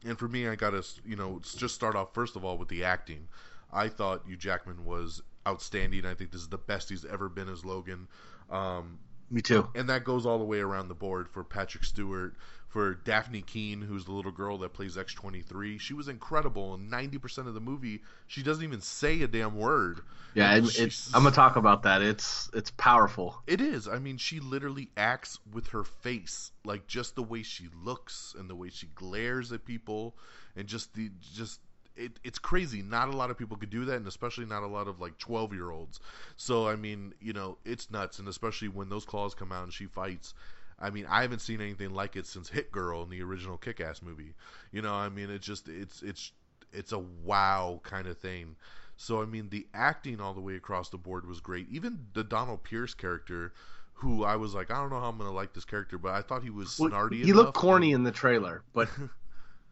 [0.04, 2.84] And for me, I gotta you know just start off first of all with the
[2.84, 3.28] acting.
[3.72, 6.04] I thought Hugh Jackman was outstanding.
[6.04, 8.08] I think this is the best he's ever been as Logan.
[8.50, 8.98] Um,
[9.30, 9.68] Me too.
[9.74, 12.34] and that goes all the way around the board for Patrick Stewart,
[12.68, 15.80] for Dafne Keen, who's the little girl that plays X23.
[15.80, 20.00] She was incredible, and 90% of the movie, she doesn't even say a damn word.
[20.34, 22.02] Yeah, and it's, I'm gonna talk about that.
[22.02, 23.42] It's it's powerful.
[23.48, 23.88] It is.
[23.88, 28.48] I mean, she literally acts with her face, like just the way she looks and
[28.48, 30.14] the way she glares at people,
[30.54, 31.58] and just the just
[31.96, 32.82] it, it's crazy.
[32.82, 35.18] Not a lot of people could do that, and especially not a lot of like
[35.18, 36.00] twelve year olds.
[36.36, 39.72] So I mean, you know, it's nuts, and especially when those claws come out and
[39.72, 40.34] she fights.
[40.82, 43.80] I mean, I haven't seen anything like it since Hit Girl in the original Kick
[43.80, 44.34] Ass movie.
[44.72, 46.32] You know, I mean, it's just it's it's
[46.72, 48.56] it's a wow kind of thing.
[48.96, 51.68] So I mean, the acting all the way across the board was great.
[51.70, 53.52] Even the Donald Pierce character,
[53.94, 56.22] who I was like, I don't know how I'm gonna like this character, but I
[56.22, 57.22] thought he was Well, snarty.
[57.22, 57.36] he enough.
[57.36, 58.88] looked corny in the trailer, but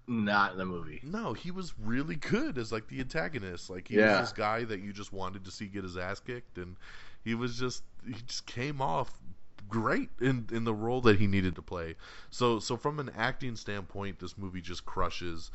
[0.08, 1.02] not in the movie.
[1.02, 3.70] No, he was really good as like the antagonist.
[3.70, 4.00] Like he Yeah.
[4.00, 6.76] was this guy that you just wanted to see get his ass kicked, and
[7.22, 9.20] he was just he just came off
[9.68, 11.94] great in in the role that he needed to play.
[12.30, 15.50] So so from an acting standpoint, this movie just crushes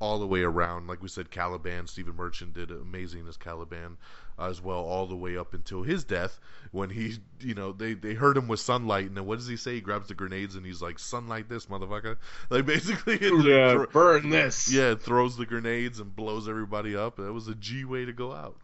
[0.00, 0.86] all the way around.
[0.86, 3.96] Like we said, Caliban, Stephen Merchant did amazing as Caliban
[4.38, 6.38] as well, all the way up until his death
[6.70, 9.56] when he, you know, they they hurt him with sunlight, and then what does he
[9.56, 9.74] say?
[9.74, 12.16] He grabs the grenades and he's like, "Sunlight this motherfucker!"
[12.50, 14.72] Like basically, Yeah, thro- burn this.
[14.72, 17.16] yeah, throws the grenades and blows everybody up.
[17.16, 18.56] That was a G way to go out.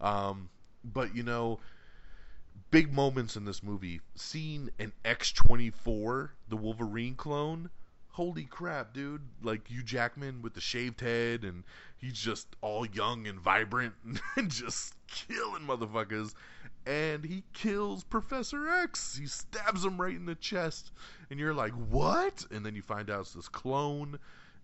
[0.00, 0.48] Um,
[0.84, 1.58] but you know,
[2.70, 4.00] big moments in this movie.
[4.14, 7.70] Seeing an X24, the Wolverine clone.
[8.16, 9.20] Holy crap, dude!
[9.42, 11.64] Like Hugh Jackman with the shaved head, and
[11.98, 13.92] he's just all young and vibrant,
[14.36, 16.32] and just killing motherfuckers.
[16.86, 19.18] And he kills Professor X.
[19.18, 20.92] He stabs him right in the chest,
[21.30, 24.18] and you're like, "What?" And then you find out it's this clone,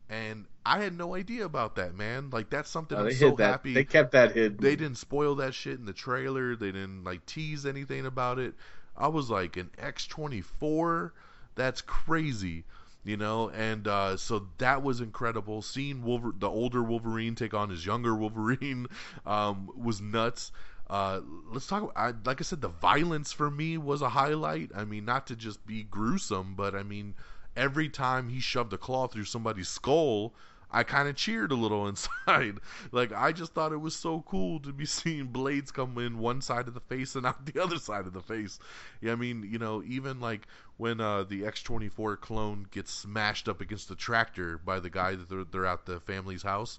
[0.08, 2.30] and I had no idea about that, man.
[2.30, 3.50] Like that's something Oh, I'm so that.
[3.50, 4.56] happy They kept that hidden.
[4.60, 6.56] they didn't spoil that shit in the trailer.
[6.56, 8.54] They didn't like tease anything about it.
[8.96, 11.10] I was like an X24.
[11.54, 12.64] That's crazy,
[13.04, 13.50] you know.
[13.50, 15.62] And uh, so that was incredible.
[15.62, 18.86] Seeing Wolver- the older Wolverine take on his younger Wolverine
[19.26, 20.52] um, was nuts.
[20.88, 21.92] Uh, let's talk.
[21.96, 24.70] I, like I said, the violence for me was a highlight.
[24.74, 27.14] I mean, not to just be gruesome, but I mean,
[27.56, 30.34] every time he shoved a claw through somebody's skull,
[30.72, 32.58] I kind of cheered a little inside.
[32.90, 36.40] like I just thought it was so cool to be seeing blades come in one
[36.40, 38.58] side of the face and out the other side of the face.
[39.00, 40.46] Yeah, I mean, you know, even like
[40.78, 45.28] when uh, the X24 clone gets smashed up against the tractor by the guy that
[45.28, 46.78] they're, they're at the family's house.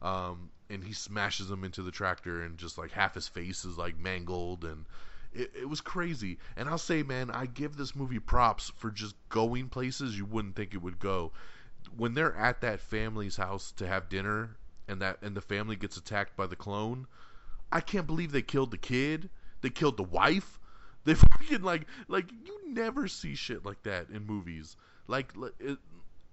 [0.00, 3.76] Um, and he smashes him into the tractor, and just like half his face is
[3.76, 4.86] like mangled, and
[5.32, 6.38] it, it was crazy.
[6.56, 10.56] And I'll say, man, I give this movie props for just going places you wouldn't
[10.56, 11.32] think it would go
[11.96, 14.56] when they're at that family's house to have dinner
[14.88, 17.06] and that and the family gets attacked by the clone,
[17.70, 19.30] I can't believe they killed the kid.
[19.60, 20.58] They killed the wife.
[21.04, 24.76] They fucking like like you never see shit like that in movies.
[25.08, 25.78] Like it,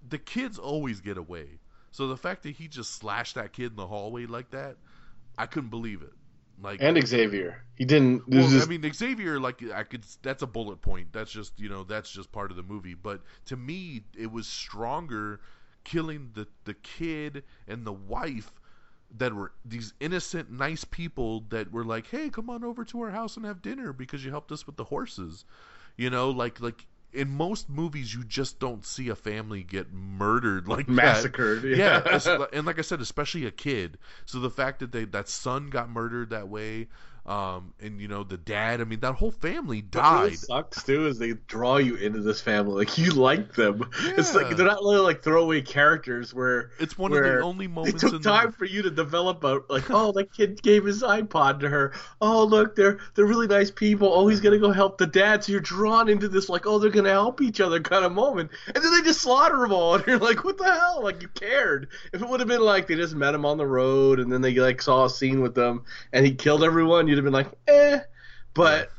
[0.08, 1.58] the kids always get away.
[1.90, 4.76] So the fact that he just slashed that kid in the hallway like that,
[5.36, 6.12] I couldn't believe it.
[6.62, 7.64] Like and Xavier.
[7.76, 8.28] He didn't.
[8.28, 11.12] well, just, I mean, Xavier, like I could, that's a bullet point.
[11.12, 12.94] That's just you know, that's just part of the movie.
[12.94, 15.40] But to me, it was stronger
[15.84, 18.52] killing the the kid and the wife
[19.16, 23.10] that were these innocent, nice people that were like, "Hey, come on over to our
[23.10, 25.44] house and have dinner because you helped us with the horses."
[25.96, 30.68] You know, like like in most movies, you just don't see a family get murdered
[30.68, 30.92] like that.
[30.92, 31.64] massacred.
[31.64, 32.46] Yeah, Yeah.
[32.52, 33.98] and like I said, especially a kid.
[34.26, 36.88] So the fact that they that son got murdered that way,
[37.26, 38.80] um, and you know the dad.
[38.80, 40.38] I mean, that whole family What really died.
[40.38, 43.88] sucks too is they draw you into this family like you like them.
[44.00, 48.02] It's like they're not really like throwaway characters where It's one of the only moments.
[48.02, 49.90] It took time the for you to develop a like.
[49.90, 51.92] Oh, that kid gave his iPod to her.
[52.20, 54.08] Oh, look, they're they're really nice people.
[54.12, 55.44] Oh, he's gonna go help the dad.
[55.44, 58.50] So you're drawn into this like, oh, they're gonna help each other kind of moment,
[58.66, 61.02] and then they just slaughter them all, and you're like, what the hell?
[61.02, 61.88] Like you cared.
[62.12, 64.40] If it would have been like they just met him on the road, and then
[64.40, 67.48] they like saw a scene with them, and he killed everyone, you'd have been like,
[67.68, 68.00] eh.
[68.54, 68.90] But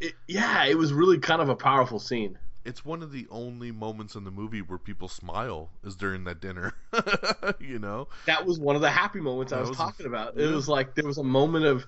[0.00, 2.38] it, yeah, it was really kind of a powerful scene.
[2.64, 6.40] it's one of the only moments in the movie where people smile is during that
[6.40, 6.74] dinner.
[7.60, 10.36] you know, that was one of the happy moments I was, was- talking about.
[10.36, 10.46] yeah.
[10.46, 11.86] It was like there was a moment of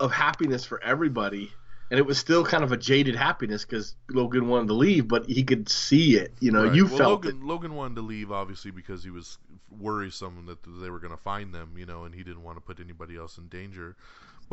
[0.00, 1.52] of happiness for everybody,
[1.90, 5.26] and it was still kind of a jaded happiness because Logan wanted to leave, but
[5.28, 6.32] he could see it.
[6.40, 6.74] You know, Right.
[6.74, 7.46] you well, felt Logan.
[7.46, 9.38] Logan wanted to leave obviously because he was
[9.78, 11.74] worrisome that they were going to find them.
[11.76, 13.94] You know, and he didn't want to put anybody else in danger.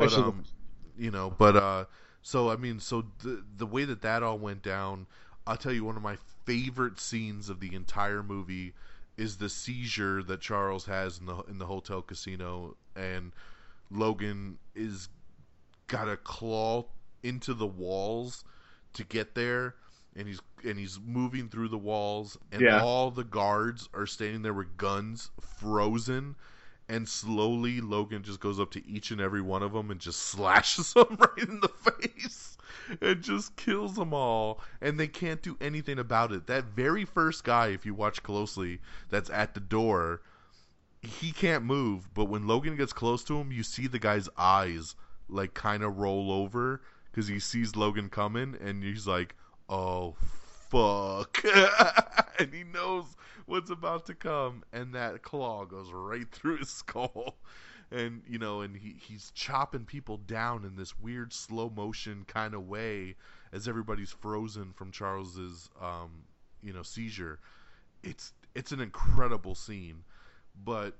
[0.00, 0.44] But um,
[0.98, 1.84] you know, but uh,
[2.22, 5.06] so I mean, so the the way that that all went down,
[5.46, 8.74] I'll tell you one of my favorite scenes of the entire movie
[9.16, 13.32] is the seizure that Charles has in the in the hotel casino, and
[13.90, 15.08] Logan is
[15.88, 16.86] got to claw
[17.22, 18.44] into the walls
[18.94, 19.74] to get there,
[20.16, 22.82] and he's and he's moving through the walls, and Yeah.
[22.82, 26.36] all the guards are standing there with guns frozen.
[26.90, 30.18] And slowly, Logan just goes up to each and every one of them and just
[30.18, 32.58] slashes them right in the face
[33.00, 34.60] and just kills them all.
[34.80, 36.48] And they can't do anything about it.
[36.48, 40.22] That very first guy, if you watch closely, that's at the door,
[41.00, 42.12] he can't move.
[42.12, 44.96] But when Logan gets close to him, you see the guy's eyes
[45.28, 49.36] like kind of roll over because he sees Logan coming, and he's like,
[49.68, 50.16] "Oh
[50.68, 51.40] fuck,"
[52.40, 53.16] and he knows
[53.50, 57.36] what's about to come, and that claw goes right through his skull.
[57.92, 62.54] And you know, and he, he's chopping people down in this weird slow motion kind
[62.54, 63.16] of way
[63.52, 66.22] as everybody's frozen from Charles's um,
[66.62, 67.40] you know seizure.
[68.04, 70.04] It's it's an incredible scene,
[70.64, 70.96] but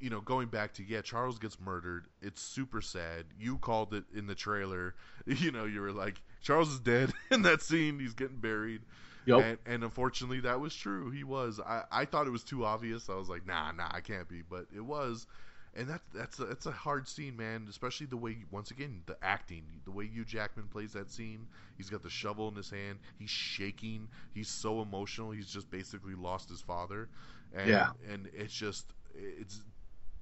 [0.00, 2.06] you know, going back to yeah, Charles gets murdered.
[2.20, 3.26] It's super sad.
[3.38, 4.94] You called it in the trailer.
[5.26, 7.98] You know, you were like, Charles is dead in that scene.
[7.98, 8.82] He's getting buried.
[9.26, 9.40] Yep.
[9.42, 11.10] And, and unfortunately, that was true.
[11.10, 11.60] He was.
[11.60, 13.08] I, I thought it was too obvious.
[13.10, 14.42] I was like, nah, nah, I can't be.
[14.48, 15.26] But it was.
[15.74, 17.66] And that, that's a, that's a hard scene, man.
[17.68, 21.48] Especially the way, once again, the acting, the way Hugh Jackman plays that scene.
[21.76, 22.98] He's got the shovel in his hand.
[23.18, 24.08] He's shaking.
[24.32, 25.32] He's so emotional.
[25.32, 27.08] He's just basically lost his father.
[27.52, 27.90] And, Yeah.
[28.10, 29.62] And it's just, it's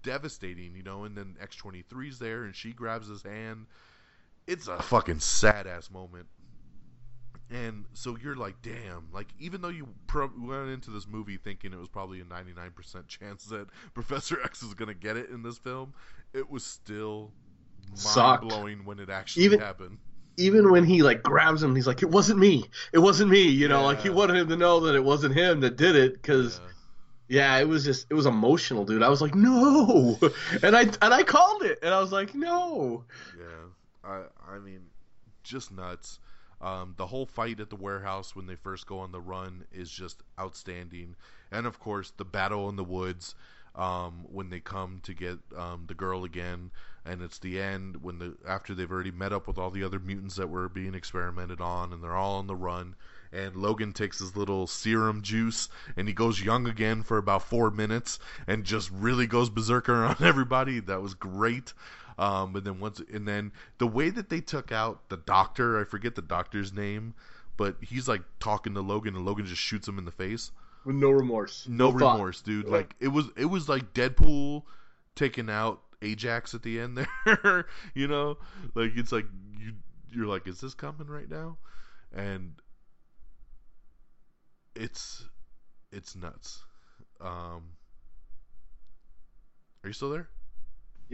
[0.02, 1.04] devastating, you know.
[1.04, 3.66] And then X23's there, and she grabs his hand.
[4.46, 6.26] It's a fucking sad ass moment.
[7.50, 11.72] And so you're like, damn, like even though you pro- went into this movie thinking
[11.72, 15.42] it was probably a 99% chance that Professor X is going to get it in
[15.42, 15.92] this film,
[16.32, 17.30] it was still
[18.16, 19.98] mind blowing when it actually Even- happened.
[20.36, 22.64] Even when he like grabs him, he's like, "It wasn't me.
[22.92, 24.16] It wasn't me." You know, like he Yeah.
[24.16, 26.58] wanted him to know that it wasn't him that did it because.
[26.62, 26.70] Yeah.
[27.26, 29.02] Yeah, it was just it was emotional, dude.
[29.02, 30.18] I was like, no,
[30.62, 33.04] and I and I called it, and I was like, no.
[33.38, 33.44] Yeah,
[34.10, 34.80] I I mean,
[35.42, 36.18] just nuts.
[36.64, 39.90] Um, the whole fight at the warehouse when they first go on the run is
[39.90, 41.14] just outstanding,
[41.52, 43.34] and of course the battle in the woods
[43.74, 46.70] um, when they come to get um, the girl again,
[47.04, 49.98] and it's the end when the after they've already met up with all the other
[49.98, 52.94] mutants that were being experimented on, and they're all on the run.
[53.30, 57.68] And Logan takes his little serum juice and he goes young again for about four
[57.68, 60.78] minutes and just really goes berserker on everybody.
[60.78, 61.72] That was great.
[62.18, 65.84] Um, but then once, and then the way that they took out the doctor, I
[65.84, 67.14] forget the doctor's name,
[67.56, 70.52] but he's like talking to Logan, and Logan just shoots him in the face.
[70.84, 71.66] With no remorse.
[71.68, 72.14] No, thought.
[72.14, 72.68] remorse, dude.
[72.68, 74.62] Like it was, it was like Deadpool
[75.14, 77.66] taking out Ajax at the end there.
[77.94, 78.38] you know,
[78.74, 79.26] like it's like
[79.58, 79.72] you,
[80.12, 81.56] you're like, is this coming right now?
[82.14, 82.52] And
[84.76, 85.24] it's,
[85.90, 86.62] it's nuts.
[87.20, 87.70] Um,
[89.82, 90.28] are you still there?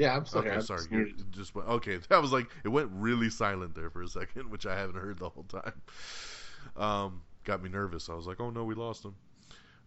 [0.00, 0.46] Yeah, I'm sorry.
[0.46, 0.80] Okay, I'm sorry.
[0.80, 1.98] just You just went, okay.
[2.08, 5.18] That was like it went really silent there for a second, which I haven't heard
[5.18, 5.82] the whole time.
[6.74, 8.08] Um, got me nervous.
[8.08, 9.14] I was like, oh no, we lost him.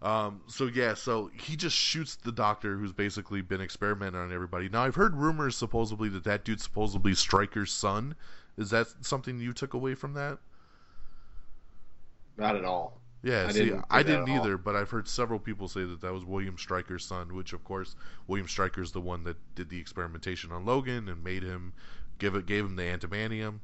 [0.04, 4.70] Um, so yeah, so he just shoots the doctor who's basically been experimenting on everybody.
[4.70, 8.14] Now I've heard rumors supposedly that that dude's supposedly Stryker's son.
[8.56, 10.38] Is that something you took away from that?
[12.38, 13.02] Not at all.
[13.24, 16.14] Yeah, I see, didn't I didn't either, but I've heard several people say that that
[16.14, 17.96] was William Stryker's son, which of course
[18.28, 21.72] William Stryker's the one that did the experimentation on Logan and made him
[22.20, 23.60] give it gave him the adamantium.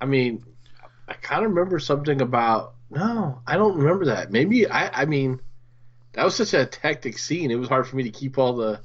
[0.00, 0.44] I mean,
[1.06, 2.74] I kind of remember something about.
[2.90, 4.32] No, I don't remember that.
[4.32, 5.02] Maybe I.
[5.02, 5.40] I mean,
[6.14, 7.52] that was such a hectic scene.
[7.52, 8.80] It was hard for me to keep all the.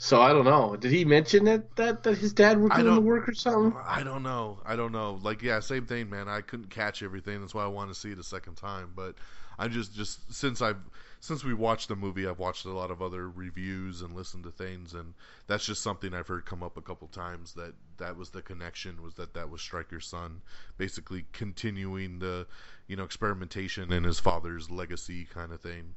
[0.00, 0.76] So I don't know.
[0.76, 3.78] Did he mention that that, that his dad was I doing the work or something?
[3.84, 4.60] I don't know.
[4.64, 5.18] I don't know.
[5.22, 6.28] Like yeah, same thing, man.
[6.28, 7.40] I couldn't catch everything.
[7.40, 8.92] That's why I want to see it a second time.
[8.94, 9.16] But
[9.58, 10.78] I'm just just since I've
[11.18, 14.52] since we watched the movie, I've watched a lot of other reviews and listened to
[14.52, 15.14] things, and
[15.48, 17.54] that's just something I've heard come up a couple times.
[17.54, 20.42] That that was the connection was that that was Stryker's son,
[20.76, 22.46] basically continuing the
[22.86, 25.96] you know experimentation and his father's legacy kind of thing.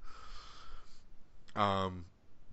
[1.55, 2.05] Um,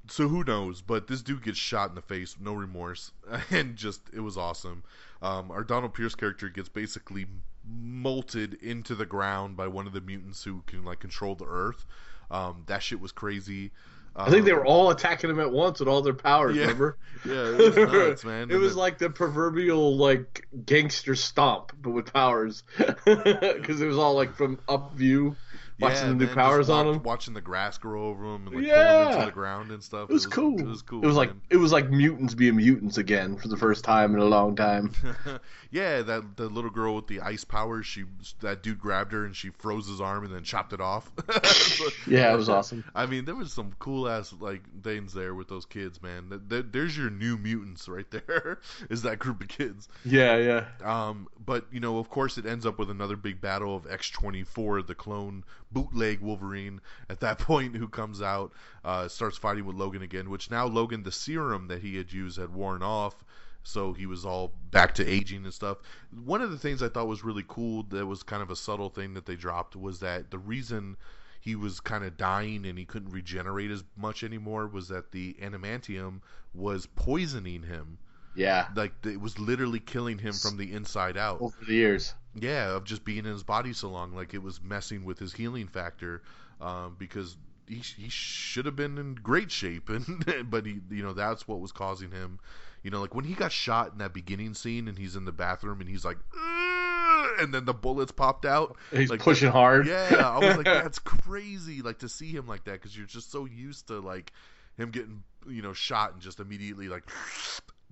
[0.09, 0.81] so who knows?
[0.83, 3.13] But this dude gets shot in the face, no remorse,
[3.51, 4.83] and just it was awesome.
[5.23, 7.27] Um, our Donald Pierce character gets basically
[7.71, 11.85] molted into the ground by one of the mutants who can like control the Earth.
[12.31, 13.71] Um, that shit was crazy.
[14.17, 16.57] I think they Um, were all attacking him at once with all their powers.
[16.57, 16.63] Yeah.
[16.63, 16.97] Remember?
[17.25, 18.51] Yeah, it was nuts, man.
[18.51, 23.87] it And was then- like the proverbial like gangster stomp, but with powers, because it
[23.87, 25.37] was all like from up view,
[25.81, 27.03] watching yeah, the new powers on him.
[27.03, 29.13] Watching the grass grow over him and like Yeah.
[29.13, 30.11] into the ground and stuff.
[30.11, 30.59] It was, cool.
[30.59, 31.03] It was cool.
[31.03, 31.41] It was like man.
[31.51, 34.93] it was like mutants being mutants again for the first time in a long time.
[35.71, 37.87] yeah, that the little girl with the ice powers.
[37.87, 38.05] She
[38.41, 41.11] that dude grabbed her and she froze his arm and then chopped it off.
[41.45, 42.85] So- Yeah, it was awesome.
[42.95, 46.29] I mean, there was some cool ass like things there with those kids, man.
[46.31, 48.59] Th- th- There's your new mutants right there.
[48.91, 49.89] Is that group of kids?
[50.05, 50.65] Yeah, yeah.
[50.83, 54.87] Um, but you know, of course, it ends up with another big battle of X24,
[54.87, 56.81] the clone bootleg Wolverine.
[57.09, 58.53] At that point, who comes out,
[58.85, 60.31] uh, starts fighting with Logan again.
[60.31, 63.25] Which now Logan, the serum that he had used had worn off,
[63.63, 65.79] so he was all back to aging and stuff.
[66.25, 68.91] One of the things I thought was really cool, that was kind of a subtle
[68.91, 70.97] thing that they dropped, was that the reason
[71.41, 75.37] he was kind of dying and he couldn't regenerate as much anymore was that the
[75.41, 76.21] adamantium
[76.53, 77.99] was poisoning him
[78.39, 78.69] Yeah.
[78.77, 81.41] like it was literally killing him from the inside out.
[81.41, 82.15] Over the years.
[82.35, 85.33] Yeah, of just being in his body so long, like it was messing with his
[85.33, 86.23] healing factor,
[86.61, 87.37] um, because
[87.67, 91.61] he he should have been in great shape, and but he you know that's what
[91.61, 92.39] was causing him,
[92.83, 95.33] you know, like when he got shot in that beginning scene and he's in the
[95.33, 98.77] bathroom and he's like, "Ugh," and then the bullets popped out.
[98.93, 99.87] He's like, pushing hard.
[99.87, 103.33] Yeah, I was like, that's crazy, like to see him like that because you're just
[103.33, 104.33] so used to like
[104.77, 107.05] him getting you know shot and just immediately like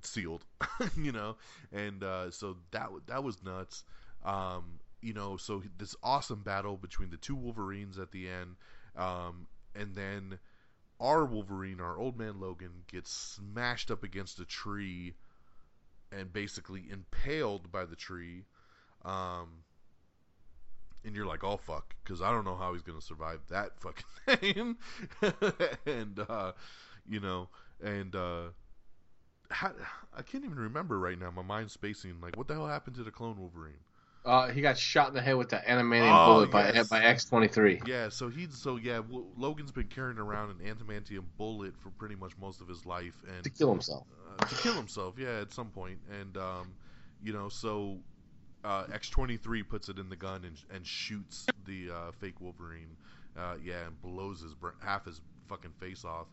[0.06, 0.44] sealed,
[0.96, 1.36] you know,
[1.72, 3.84] and uh, so that that was nuts.
[4.24, 8.56] Um, you know, so this awesome battle between the two Wolverines at the end,
[8.96, 10.38] um, and then
[11.00, 15.14] our Wolverine, our old man Logan, gets smashed up against a tree
[16.10, 18.44] and basically impaled by the tree.
[19.04, 19.48] Um,
[21.04, 24.04] and you're like, oh fuck, because I don't know how he's gonna survive that fucking
[24.38, 24.76] thing.
[25.86, 26.52] and uh,
[27.06, 27.48] you know,
[27.82, 28.48] and uh,
[29.50, 29.72] how,
[30.16, 31.30] I can't even remember right now.
[31.30, 32.16] My mind's spacing.
[32.20, 33.74] Like, what the hell happened to the clone Wolverine?
[34.24, 36.88] Uh, he got shot in the head with the adamantium Oh, bullet by yes.
[36.88, 37.80] by X twenty three.
[37.86, 38.96] Yeah, so he's so yeah.
[38.96, 43.14] W- Logan's been carrying around an adamantium bullet for pretty much most of his life,
[43.32, 44.04] and To kill himself.
[44.28, 45.14] uh, to kill himself.
[45.16, 46.72] Yeah, at some point, and um,
[47.22, 47.98] you know, so
[48.64, 52.40] uh, X twenty three puts it in the gun and and shoots the uh, fake
[52.40, 52.96] Wolverine.
[53.38, 56.26] Uh, yeah, and blows his br- half his fucking face off.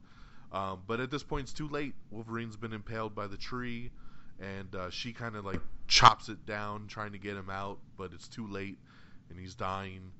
[0.54, 1.96] Um, but at this point, it's too late.
[2.12, 3.92] Wolverine's been impaled by the tree,
[4.40, 8.12] and uh, she kind of like chops it down, trying to get him out, but
[8.14, 8.78] it's too late,
[9.30, 10.12] and he's dying.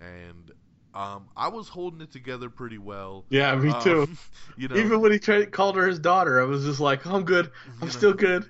[0.00, 0.52] And
[0.94, 3.24] um, I was holding it together pretty well.
[3.30, 4.08] Yeah, me Um, too.
[4.56, 7.24] you know, Even when he tried called her his daughter, I was just like, I'm
[7.24, 7.50] good.
[7.80, 8.44] I'm you still good.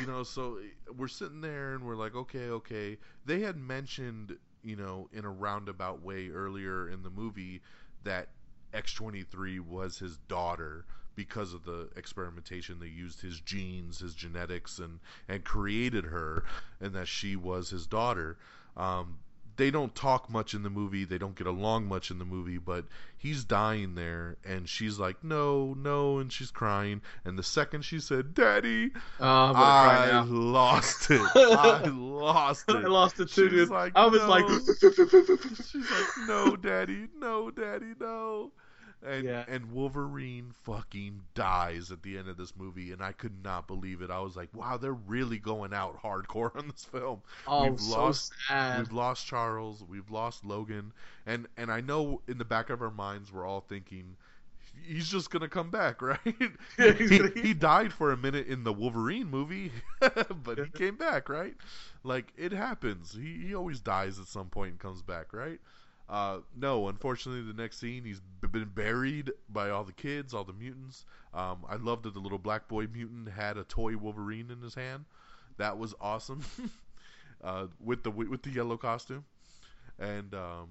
[0.00, 0.58] You know, so
[0.96, 2.98] we're sitting there and we're like, okay, okay.
[3.24, 7.62] They had mentioned, you know, in a roundabout way earlier in the movie
[8.04, 8.28] that
[8.74, 14.98] X23 was his daughter because of the experimentation they used his genes, his genetics and
[15.28, 16.44] and created her
[16.80, 18.38] and that she was his daughter.
[18.76, 19.18] Um
[19.56, 21.04] they don't talk much in the movie.
[21.04, 22.86] They don't get along much in the movie, but
[23.18, 27.02] he's dying there, and she's like, "No, no," and she's crying.
[27.26, 31.20] And the second she said, "Daddy," Oh, I'm gonna cry I lost it.
[31.36, 32.76] I lost it.
[32.76, 33.68] I lost it too, She's dude.
[33.68, 38.52] like, I was "No." like, She's like, "No, Daddy, no, Daddy, no."
[39.04, 39.46] And, Yeah.
[39.46, 44.00] and Wolverine fucking dies at the end of this movie, and I could not believe
[44.00, 44.10] it.
[44.10, 48.10] I was like, "Wow, they're really going out hardcore on this film." Oh, we've so
[48.10, 48.72] lost, sad.
[48.72, 50.92] we've lost Charles, we've lost Logan,
[51.26, 54.16] and and I know in the back of our minds we're all thinking,
[54.84, 56.18] he's just gonna come back, right?
[57.08, 59.72] He, he died for a minute in the Wolverine movie,
[60.44, 61.54] but he came back, right?
[62.02, 63.12] Like it happens.
[63.14, 65.60] He he always dies at some point and comes back, right?
[66.12, 70.44] Uh, no, unfortunately, the next scene he's b- been buried by all the kids, all
[70.44, 71.06] the mutants.
[71.32, 74.74] Um, I loved that the little black boy mutant had a toy Wolverine in his
[74.74, 75.06] hand.
[75.56, 76.42] That was awesome.
[77.42, 79.24] uh, with the with the yellow costume,
[79.98, 80.68] and um,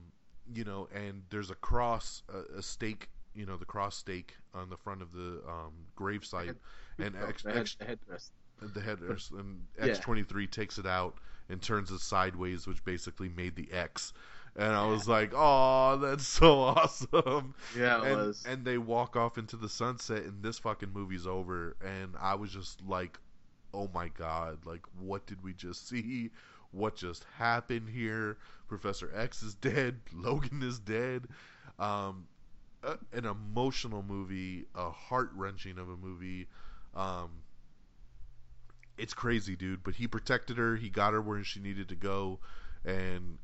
[0.54, 4.70] you know, and there's a cross, a, a stake, you know, the cross stake on
[4.70, 6.56] the front of the um, grave site,
[7.00, 8.32] and X, The head- X, the headdress.
[8.62, 11.16] the headrest, and X twenty three takes it out
[11.50, 14.14] and turns it sideways, which basically made the X.
[14.56, 18.44] And I was like, "Oh, that's so awesome!" Yeah, it and, was.
[18.46, 21.78] And they walk off into the sunset, and this fucking movie's over.
[21.82, 23.18] And I was just like,
[23.74, 24.66] "Oh my god!
[24.66, 26.32] Like, what did we just see?
[26.72, 28.38] What just happened here?
[28.68, 30.00] Professor X is dead.
[30.14, 31.28] Logan is dead."
[31.80, 32.28] Um,
[32.84, 36.48] a, an emotional movie, a heart wrenching of a movie.
[36.94, 37.30] Um,
[38.98, 39.84] it's crazy, dude.
[39.84, 40.76] But he protected her.
[40.76, 42.40] He got her where she needed to go,
[42.84, 43.38] and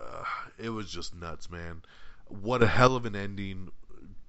[0.00, 0.24] uh,
[0.58, 1.82] it was just nuts, man.
[2.28, 3.70] What a hell of an ending,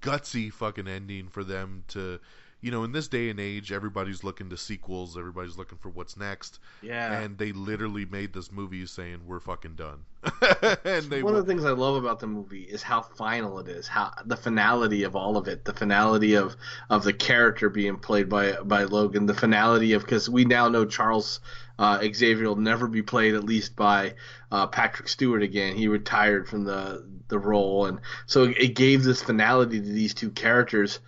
[0.00, 2.18] gutsy fucking ending for them to,
[2.60, 5.16] you know, in this day and age, everybody's looking to sequels.
[5.16, 6.58] Everybody's looking for what's next.
[6.80, 7.20] Yeah.
[7.20, 10.04] And they literally made this movie saying we're fucking done.
[10.84, 13.68] and they One of the things I love about the movie is how final it
[13.68, 16.56] is, how the finality of all of it, the finality of
[16.90, 20.84] of the character being played by by Logan, the finality of because we now know
[20.84, 21.40] Charles
[21.78, 24.14] uh, Xavier will never be played at least by
[24.50, 25.76] uh, Patrick Stewart again.
[25.76, 30.30] He retired from the the role, and so it gave this finality to these two
[30.30, 31.00] characters.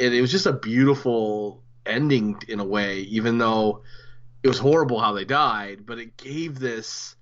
[0.00, 3.82] And it was just a beautiful ending in a way, even though
[4.42, 7.16] it was horrible how they died, but it gave this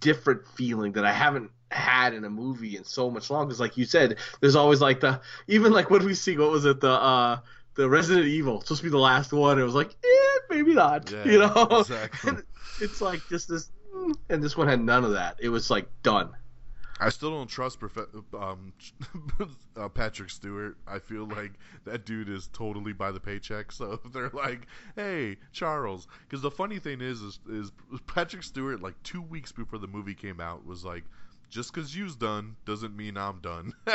[0.00, 3.46] different feeling that I haven't had in a movie in so much long.
[3.46, 6.64] Because, like you said, there's always like the even like when we see what was
[6.64, 7.38] it the uh
[7.76, 9.58] the Resident Evil supposed to be the last one.
[9.58, 11.66] It was like eh, maybe not, Yeah, you know.
[11.80, 12.32] exactly.
[12.80, 13.70] It's like just this,
[14.28, 15.36] and this one had none of that.
[15.40, 16.30] It was like done.
[16.98, 18.72] I still don't trust Profe- um,
[19.76, 20.78] uh, Patrick Stewart.
[20.86, 21.52] I feel like
[21.84, 23.70] that dude is totally by the paycheck.
[23.76, 27.70] So they're like, "Hey, Charles," because the funny thing is, is, is
[28.06, 31.04] Patrick Stewart like two weeks before the movie came out was like,
[31.48, 33.72] "Just because you's done doesn't mean I'm done."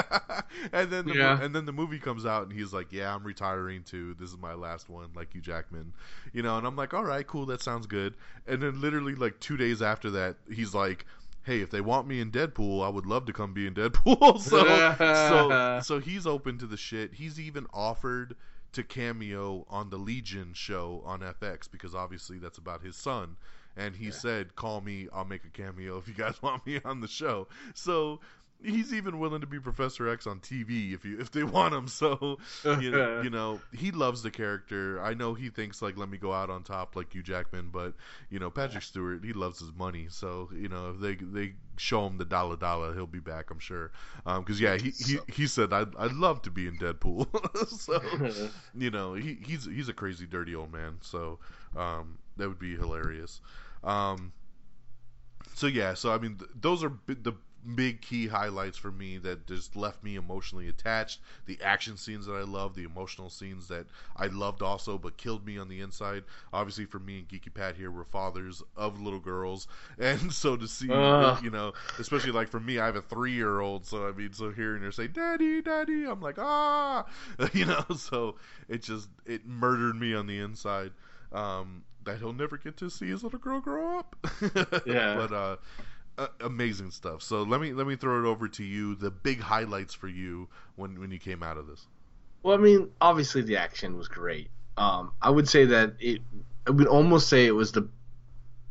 [0.71, 1.41] and then the, Yeah.
[1.41, 4.15] and then the movie comes out and he's like, "Yeah, I'm retiring too.
[4.19, 5.93] This is my last one." Like you, Jackman,
[6.33, 6.57] you know.
[6.57, 7.45] And I'm like, "All right, cool.
[7.45, 8.15] That sounds good."
[8.47, 11.05] And then literally like two days after that, he's like
[11.43, 14.39] hey, if they want me in Deadpool, I would love to come be in Deadpool.
[14.39, 14.63] so,
[14.95, 17.15] so, so he's open to the shit.
[17.15, 18.35] He's even offered
[18.73, 23.35] to cameo on the Legion show on FX because obviously that's about his son.
[23.77, 25.07] And he said, "Call me.
[25.13, 28.19] I'll make a cameo if you guys want me on the show." So
[28.63, 31.87] he's even willing to be Professor X on TV if you if they want him.
[31.91, 35.01] So you know, you know, he loves the character.
[35.01, 37.93] I know he thinks like let me go out on top like Hugh Jackman, but
[38.29, 40.07] you know Patrick Stewart he loves his money.
[40.09, 43.51] So you know if they they show him the dollar dollar, he'll be back.
[43.51, 43.91] I'm sure.
[44.23, 47.27] Because yeah, he, he he said I'd I'd love to be in Deadpool.
[47.67, 48.01] so
[48.75, 50.97] you know he he's he's a crazy dirty old man.
[51.01, 51.39] So
[51.75, 53.41] um, that would be hilarious.
[53.83, 54.33] Um,
[55.55, 57.33] so yeah, so I mean, th- those are b- the
[57.75, 61.19] big key highlights for me that just left me emotionally attached.
[61.45, 63.85] The action scenes that I love, the emotional scenes that
[64.17, 66.23] I loved also, but killed me on the inside.
[66.53, 69.67] Obviously, for me and Geeky Pat here, we're fathers of little girls,
[69.99, 71.37] and so to see, Ugh.
[71.37, 74.81] you know, especially like for me, I have a three-year-old, so I mean, so hearing
[74.83, 77.05] her say "Daddy, Daddy," I'm like, ah,
[77.53, 78.35] you know, so
[78.67, 80.91] it just it murdered me on the inside.
[81.31, 84.15] Um, that he'll never get to see his little girl grow up.
[84.85, 85.15] Yeah.
[85.15, 85.55] but uh,
[86.17, 87.21] uh, amazing stuff.
[87.21, 88.95] So let me let me throw it over to you.
[88.95, 91.87] The big highlights for you when when you came out of this.
[92.43, 94.49] Well, I mean, obviously the action was great.
[94.77, 96.21] Um, I would say that it.
[96.67, 97.87] I would almost say it was the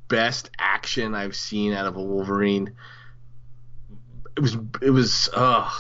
[0.09, 2.73] best action I've seen out of a Wolverine.
[4.37, 4.57] It was.
[4.83, 5.29] It was.
[5.33, 5.71] Uh,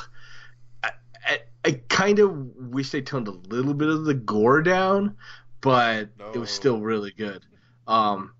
[0.82, 0.90] I,
[1.24, 5.16] I, I kind of wish they toned a little bit of the gore down,
[5.60, 7.44] but it was still really good.
[7.86, 8.34] Um,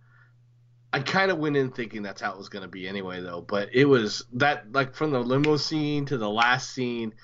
[0.93, 3.41] I kind of went in thinking that's how it was going to be anyway, though.
[3.41, 7.15] But it was that like from the limo scene to the last scene.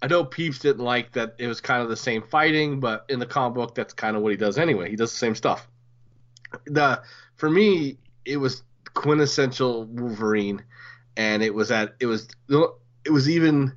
[0.00, 3.18] I know Peeps didn't like that it was kind of the same fighting, but in
[3.18, 4.90] the comic book, that's kind of what he does anyway.
[4.90, 5.68] He does the same stuff.
[6.66, 7.02] The
[7.34, 8.62] for me, it was
[8.94, 10.62] quintessential Wolverine,
[11.16, 12.28] and it was at it was
[13.04, 13.72] it was even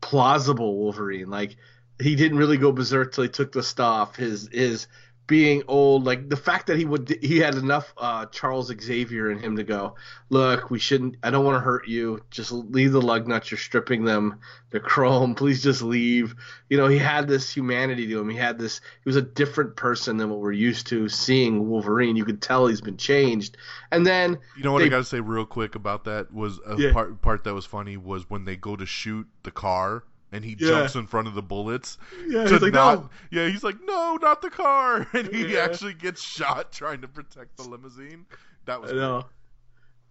[0.00, 1.30] plausible Wolverine.
[1.30, 1.56] Like
[2.02, 4.16] he didn't really go berserk till he took the stuff.
[4.16, 4.86] His his
[5.28, 9.38] being old, like the fact that he would he had enough uh, Charles Xavier in
[9.38, 9.94] him to go,
[10.30, 11.16] look, we shouldn't.
[11.22, 12.22] I don't want to hurt you.
[12.30, 13.50] Just leave the lug nuts.
[13.50, 14.40] You're stripping them.
[14.70, 15.34] They're chrome.
[15.36, 16.34] Please just leave.
[16.68, 18.28] You know, he had this humanity to him.
[18.28, 18.80] He had this.
[19.04, 22.16] He was a different person than what we're used to seeing Wolverine.
[22.16, 23.56] You could tell he's been changed.
[23.92, 26.58] And then You know what they- I got to say real quick about that was
[26.66, 26.92] a Yeah.
[26.92, 30.02] part part that was funny was when they go to shoot the car
[30.32, 30.68] and he Yeah.
[30.68, 31.98] jumps in front of the bullets.
[32.26, 35.52] Yeah, to he's like, not, "No." Yeah, he's like, no, not the car, and he
[35.52, 35.60] Yeah.
[35.60, 38.26] actually gets shot trying to protect the limousine.
[38.64, 39.26] That was I know.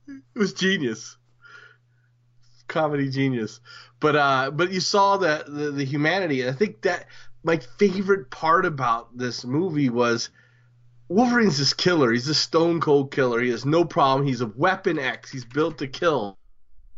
[0.07, 1.17] It was genius.
[2.67, 3.59] Comedy genius.
[3.99, 7.07] But uh but you saw the, the the humanity I think that
[7.43, 10.29] my favorite part about this movie was
[11.09, 12.11] Wolverine's this killer.
[12.11, 13.41] He's a stone cold killer.
[13.41, 14.25] He has no problem.
[14.25, 15.29] He's a weapon X.
[15.29, 16.37] He's built to kill.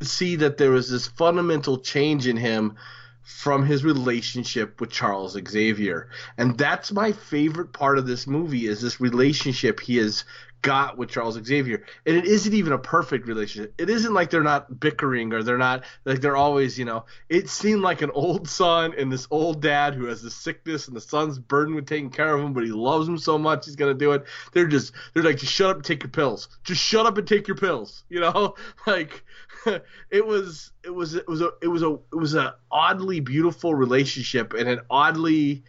[0.02, 2.76] See that there was this fundamental change in him
[3.24, 6.10] from his relationship with Charles Xavier.
[6.38, 10.26] And that's my favorite part of this movie is this relationship he has
[10.64, 11.84] got with Charles Xavier.
[12.08, 13.76] And it isn't even a perfect relationship.
[13.78, 17.50] It isn't like they're not bickering or they're not like they're always, you know, it
[17.50, 21.02] seemed like an old son and this old dad who has the sickness and the
[21.02, 23.94] son's burdened with taking care of him, but he loves him so much he's gonna
[23.94, 24.24] do it.
[24.54, 26.48] They're just they're like, just shut up and take your pills.
[26.64, 28.04] Just shut up and take your pills.
[28.10, 28.56] You know?
[28.86, 29.24] Like
[30.12, 33.74] it was it was it was a it was a it was a oddly beautiful
[33.76, 35.64] relationship and an oddly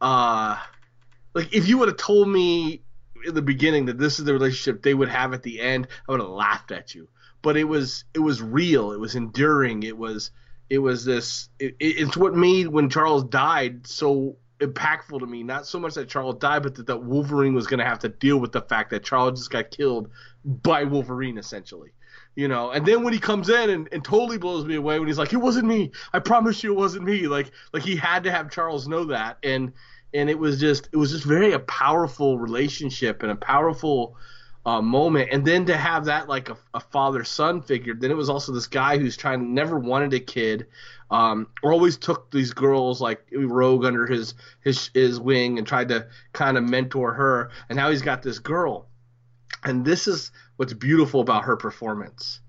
[0.00, 0.56] uh
[1.34, 2.82] like if you would have told me
[3.24, 6.12] in the beginning that this is the relationship they would have at the end, I
[6.12, 7.08] would have laughed at you.
[7.40, 8.92] But it was it was real.
[8.92, 9.82] It was enduring.
[9.82, 10.30] It was
[10.70, 11.48] it was this.
[11.58, 15.42] It, it- it's what made when Charles died so impactful to me.
[15.42, 18.08] Not so much that Charles died, but that, that Wolverine was going to have to
[18.08, 20.10] deal with the fact that Charles just got killed
[20.44, 21.90] by Wolverine, essentially.
[22.34, 25.06] You know, and then when he comes in and, and totally blows me away when
[25.06, 25.90] he's like, "It wasn't me.
[26.14, 29.36] I promise you, it wasn't me." Like, like he had to have Charles know that,
[29.42, 29.72] and
[30.14, 34.16] and it was just it was just very a powerful relationship and a powerful
[34.64, 35.28] uh, moment.
[35.32, 38.52] And then to have that like a, a father son figure then it was also
[38.52, 40.66] this guy who's trying never wanted a kid
[41.10, 45.88] um, or always took these girls like rogue under his his his wing and tried
[45.88, 47.50] to kind of mentor her.
[47.68, 48.88] And now he's got this girl
[49.64, 52.40] and this is what's beautiful about her performance.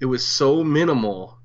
[0.00, 1.38] It was so minimal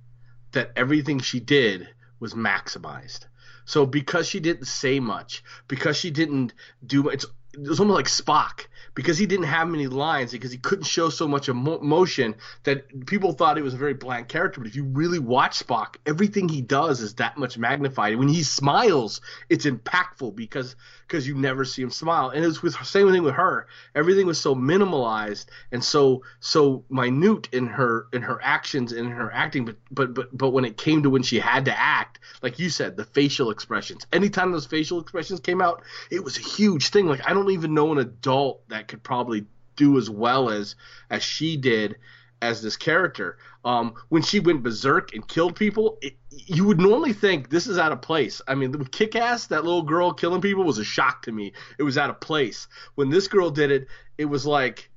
[0.52, 1.88] that everything she did
[2.20, 3.26] was maximized.
[3.66, 6.54] So because she didn't say much, because she didn't
[6.86, 10.58] do it's it was almost like Spock because he didn't have many lines because he
[10.58, 14.60] couldn't show so much emotion that people thought he was a very bland character.
[14.60, 18.18] But if you really watch Spock, everything he does is that much magnified.
[18.18, 20.76] When he smiles, it's impactful because
[21.08, 22.30] because you never see him smile.
[22.30, 23.68] And it was with same thing with her.
[23.94, 29.12] Everything was so minimalized and so so minute in her in her actions and in
[29.12, 29.66] her acting.
[29.66, 32.70] But but but but when it came to when she had to act, like you
[32.70, 34.06] said, the facial expressions.
[34.12, 37.08] Anytime those facial expressions came out, it was a huge thing.
[37.08, 40.76] Like I don't even know an adult that could probably do as well as
[41.10, 41.96] as she did
[42.44, 43.38] as this character.
[43.64, 47.78] Um, when she went berserk and killed people, it, you would normally think this is
[47.78, 48.42] out of place.
[48.48, 51.54] I mean, with Kick Ass, that little girl killing people was a shock to me.
[51.80, 52.68] It was out of place.
[52.96, 54.92] When this girl did it, it was like,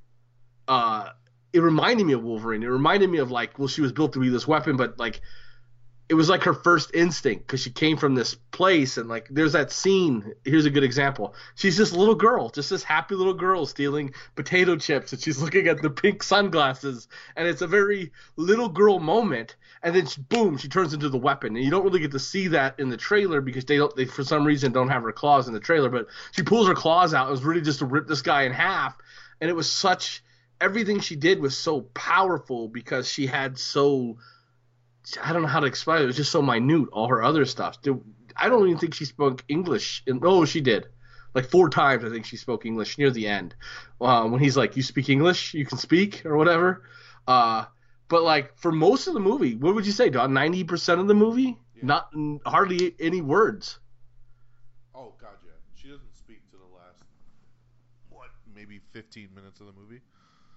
[0.67, 1.11] uh,
[1.53, 2.63] it reminded me of Wolverine.
[2.63, 5.21] It reminded me of like, well, she was built to be this weapon, but like,
[6.09, 9.51] it was like her first instinct because she came from this place and like there's
[9.51, 11.33] that scene here's a good example.
[11.55, 15.67] She's this little girl just this happy little girl stealing potato chips and she's looking
[15.67, 20.57] at the pink sunglasses and it's a very little girl moment and then she, boom
[20.57, 21.55] she turns into the weapon.
[21.55, 24.05] And you don't really get to see that in the trailer because they don't they
[24.05, 27.13] for some reason don't have her claws in the trailer but she pulls her claws
[27.13, 28.97] out it was really just to rip this guy in half
[29.41, 30.23] and it was such
[30.61, 34.17] everything she did was so powerful because she had so
[35.21, 36.03] I don't know how to explain it.
[36.03, 36.89] It was just so minute.
[36.91, 37.77] All her other stuff.
[38.35, 40.03] I don't even think she spoke English.
[40.05, 40.87] In, oh, she did.
[41.33, 43.55] Like four times, I think she spoke English near the end.
[44.01, 45.53] Uh, when he's like, "You speak English?
[45.53, 46.83] You can speak," or whatever.
[47.27, 47.65] Uh,
[48.07, 50.33] but like for most of the movie, what would you say, Don?
[50.33, 52.11] Ninety percent of the movie, not
[52.45, 53.79] hardly any words.
[54.95, 55.51] Oh god, yeah.
[55.75, 57.03] She doesn't speak to the last
[58.09, 60.01] what, maybe 15 minutes of the movie.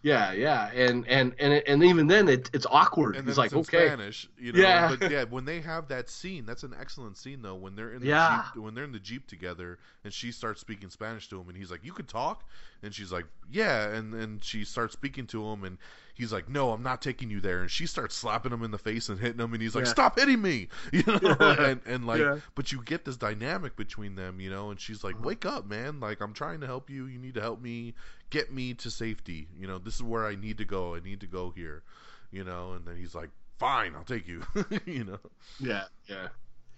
[0.03, 3.17] Yeah, yeah, and and and and even then, it, it's awkward.
[3.17, 4.59] And He's like, it's okay, Spanish, you know.
[4.61, 4.97] Yeah.
[4.99, 7.55] But yeah, when they have that scene, that's an excellent scene though.
[7.55, 8.45] When they're in the Yeah.
[8.55, 11.57] jeep, when they're in the jeep together, and she starts speaking Spanish to him, and
[11.57, 12.45] he's like, "You could talk,"
[12.83, 15.77] and she's like, "Yeah," and and she starts speaking to him, and
[16.15, 18.79] he's like, "No, I'm not taking you there," and she starts slapping him in the
[18.79, 19.91] face and hitting him, and he's like, Yeah.
[19.91, 21.67] "Stop hitting me," you know, Yeah.
[21.67, 22.23] and and like,
[22.55, 25.13] but you get this dynamic between them, you know, and she's Uh-huh.
[25.15, 26.01] like, "Wake up, man!
[26.01, 27.05] Like I'm trying to help you.
[27.05, 27.95] You need to help me
[28.31, 29.49] get me to safety.
[29.59, 30.95] You know, this is where I need to go.
[30.95, 31.83] I need to go here."
[32.31, 34.43] You know, and then he's like, "Fine, I'll take you."
[34.87, 35.19] you know.
[35.59, 36.29] Yeah, yeah.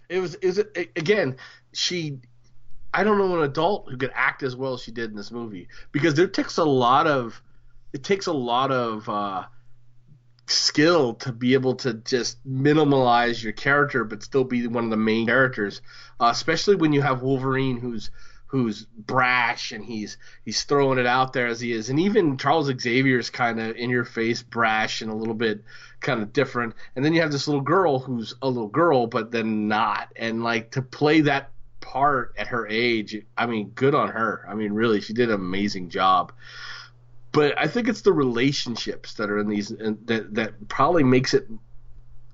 [0.09, 1.37] It was is it again.
[1.73, 2.19] She,
[2.93, 5.31] I don't know an adult who could act as well as she did in this
[5.31, 7.41] movie because there takes a lot of,
[7.93, 9.43] it takes a lot of uh,
[10.47, 14.97] skill to be able to just minimalize your character but still be one of the
[14.97, 15.81] main characters,
[16.19, 18.11] uh, especially when you have Wolverine who's
[18.53, 22.71] who's brash and he's he's throwing it out there as he is, and even Charles
[22.79, 25.63] Xavier's kind of in your face, brash and a little bit
[26.01, 29.31] kind of different, and then you have this little girl who's a little girl but
[29.31, 31.49] then not, and like to play that
[31.81, 34.45] part at her age, I mean, good on her.
[34.47, 36.31] I mean, really, she did an amazing job.
[37.31, 41.47] But I think it's the relationships that are in these that that probably makes it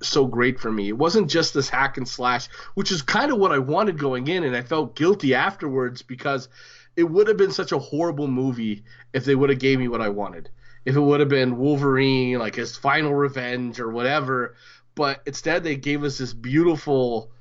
[0.02, 0.90] so great for me.
[0.90, 4.28] It wasn't just this hack and slash, which is kind of what I wanted going
[4.28, 6.48] in, and I felt guilty afterwards because
[6.96, 8.84] it would have been such a horrible movie
[9.14, 10.50] if they would have gave me what I wanted.
[10.86, 14.56] If it would have been Wolverine, like his final revenge or whatever,
[14.96, 17.32] but instead they gave us this beautiful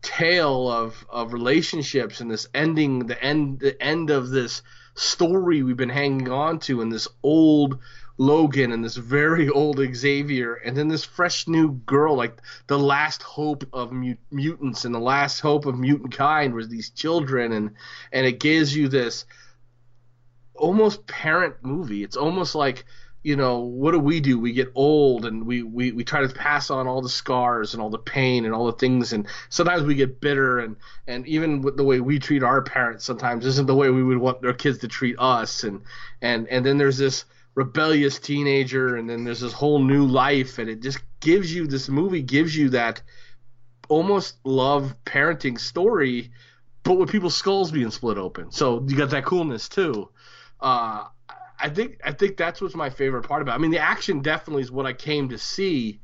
[0.00, 4.62] tale of of relationships and this ending, the end, the end of this
[4.94, 7.78] story we've been hanging on to, and this old
[8.18, 13.22] Logan and this very old Xavier, and then this fresh new girl, like the last
[13.22, 17.70] hope of mut- mutants and the last hope of mutant kind was these children, and
[18.12, 19.24] and it gives you this
[20.54, 22.02] almost parent movie.
[22.02, 22.84] It's almost like
[23.22, 26.32] you know what do we do we get old and we, we we try to
[26.32, 29.82] pass on all the scars and all the pain and all the things and sometimes
[29.82, 30.76] we get bitter and
[31.08, 34.18] and even with the way we treat our parents sometimes isn't the way we would
[34.18, 35.82] want our kids to treat us and
[36.22, 37.24] and and then there's this
[37.58, 41.88] rebellious teenager and then there's this whole new life and it just gives you this
[41.88, 43.02] movie gives you that
[43.88, 46.30] almost love parenting story
[46.84, 50.08] but with people's skulls being split open so you got that coolness too
[50.60, 51.02] uh,
[51.58, 53.52] I think I think that's what's my favorite part about.
[53.52, 53.54] It.
[53.56, 56.00] I mean, the action definitely is what I came to see,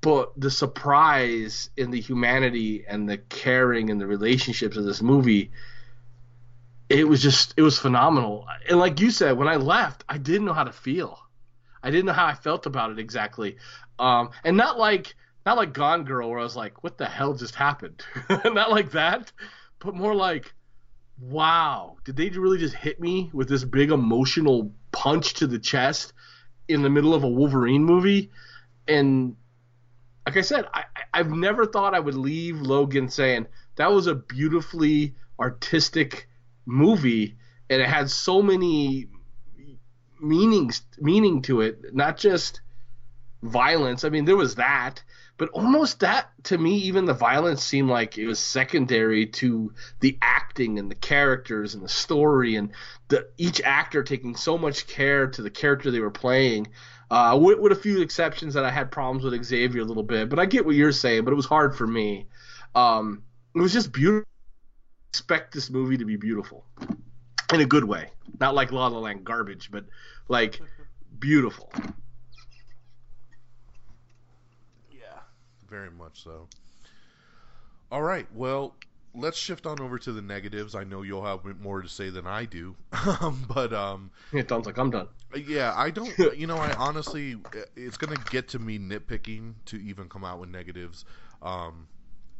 [0.00, 5.50] but the surprise in the humanity and the caring and the relationships of this movie,
[6.88, 8.46] it was just it was phenomenal.
[8.68, 11.18] And like you said, when I left, I didn't know how to feel.
[11.82, 13.56] I didn't know how I felt about it exactly,
[13.98, 15.14] um, and not like
[15.44, 18.04] not like Gone Girl where I was like, what the hell just happened?
[18.28, 19.30] not like that,
[19.78, 20.52] but more like
[21.20, 26.12] wow, did they really just hit me with this big emotional punch to the chest
[26.68, 28.30] in the middle of a Wolverine movie?
[28.86, 29.36] And
[30.26, 34.14] like I said, I, I've never thought I would leave Logan saying that was a
[34.14, 36.28] beautifully artistic
[36.66, 37.36] movie,
[37.70, 39.08] and it had so many
[40.20, 42.60] meanings meaning to it, not just
[43.42, 44.04] violence.
[44.04, 45.02] I mean, there was that,
[45.38, 50.18] but almost that to me even the violence seemed like it was secondary to the
[50.22, 52.72] acting and the characters and the story and
[53.08, 56.66] the each actor taking so much care to the character they were playing
[57.10, 60.28] uh, with, with, a few exceptions that I had problems with Xavier a little bit,
[60.28, 61.24] but I get what you're saying.
[61.24, 62.26] But it was hard for me.
[62.74, 63.22] Um,
[63.54, 64.26] it was just beautiful.
[65.16, 66.62] Expect this movie to be beautiful
[67.50, 69.86] in a good way, not like La La Land garbage, but
[70.28, 70.60] like
[71.18, 71.72] beautiful.
[74.92, 75.20] Yeah,
[75.70, 76.48] very much so.
[77.90, 78.74] All right, well,
[79.14, 80.74] let's shift on over to the negatives.
[80.74, 82.76] I know you'll have more to say than I do,
[83.48, 85.08] but um, it sounds like I'm done.
[85.34, 86.12] Yeah, I don't.
[86.36, 87.36] You know, I honestly,
[87.74, 91.06] it's gonna get to me nitpicking to even come out with negatives.
[91.40, 91.88] Um,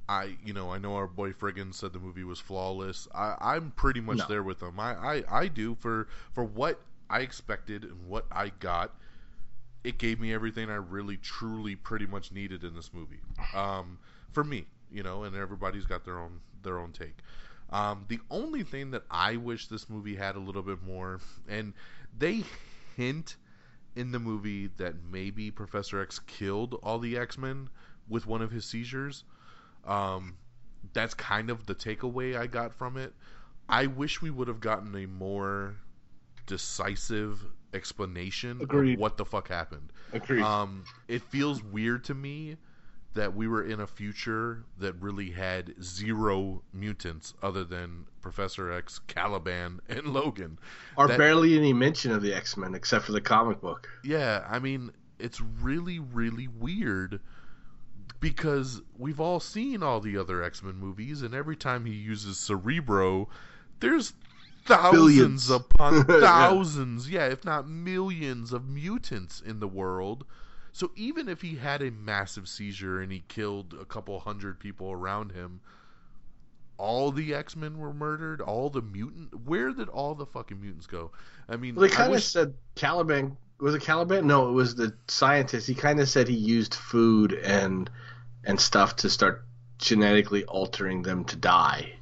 [0.08, 3.08] I, you know, I know our boy Friggin said the movie was flawless.
[3.14, 4.26] I, I'm pretty much no.
[4.28, 4.78] there with him.
[4.78, 6.80] I, I, I do for for what
[7.10, 8.92] I expected and what I got
[9.86, 13.20] it gave me everything I really, truly, pretty much needed in this movie.
[13.54, 13.98] Um,
[14.32, 17.18] for me, you know, and everybody's got their own their own take.
[17.70, 21.72] Um, the only thing that I wish this movie had a little bit more, and
[22.18, 22.42] they
[22.96, 23.36] hint
[23.94, 27.68] in the movie that maybe Professor X killed all the X Men
[28.08, 29.22] with one of his seizures.
[29.86, 30.36] Um,
[30.92, 33.12] that's kind of the takeaway I got from it.
[33.68, 35.76] I wish we would have gotten a more
[36.46, 38.94] decisive explanation Agreed.
[38.94, 39.92] of what the fuck happened.
[40.12, 40.42] Agreed.
[40.42, 42.56] Um, it feels weird to me
[43.14, 49.00] that we were in a future that really had zero mutants other than Professor X,
[49.06, 50.58] Caliban, and Logan.
[50.96, 53.88] Or that, barely any mention of the X Men except for the comic book.
[54.04, 57.20] Yeah, I mean, it's really, really weird
[58.20, 62.38] because we've all seen all the other X Men movies, and every time he uses
[62.38, 63.28] Cerebro,
[63.80, 64.12] there's
[64.64, 65.50] thousands Billions.
[65.50, 67.26] upon thousands, yeah.
[67.26, 70.24] yeah, if not millions of mutants in the world.
[70.72, 74.92] So even if he had a massive seizure and he killed a couple hundred people
[74.92, 75.60] around him,
[76.78, 78.40] all the X Men were murdered.
[78.40, 79.46] All the mutant.
[79.46, 81.12] Where did all the fucking mutants go?
[81.48, 82.26] I mean, well, they kind of wish...
[82.26, 84.26] said Caliban was it Caliban?
[84.26, 85.66] No, it was the scientist.
[85.66, 87.90] He kind of said he used food and
[88.44, 89.44] and stuff to start
[89.78, 91.92] genetically altering them to die.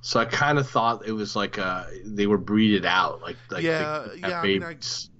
[0.00, 3.62] So I kind of thought it was like uh they were breeded out, like like
[3.62, 4.76] yeah, they could have yeah, I mean, I,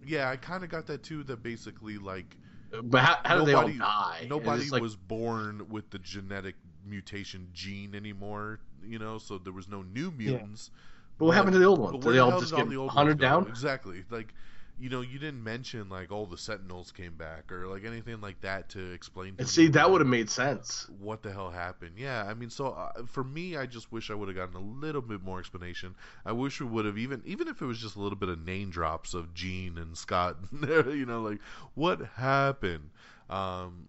[0.07, 1.23] yeah, I kind of got that too.
[1.25, 2.37] That basically, like,
[2.83, 4.27] But how, how did they all nobody, die?
[4.29, 6.55] Nobody like, was born with the genetic
[6.87, 8.61] mutation gene anymore.
[8.87, 10.71] You know, so there was no new mutants.
[11.19, 12.05] But what happened to the old ones?
[12.05, 13.27] Did they all just get the old ones hunted go?
[13.27, 13.49] down?
[13.49, 14.05] Exactly.
[14.11, 14.35] Like,
[14.79, 18.41] you know, you didn't mention like all the Sentinels came back or like anything like
[18.43, 19.37] that to explain.
[19.39, 20.89] To And see, that would have made sense.
[20.99, 21.93] what the hell happened.
[21.97, 24.61] Yeah, I mean, so uh, for me, I just wish I would have gotten a
[24.61, 25.95] little bit more explanation.
[26.25, 28.45] I wish we would have even, even if it was just a little bit of
[28.45, 31.41] name drops of Jean and Scott, you know, like
[31.75, 32.91] what happened.
[33.31, 33.89] Um,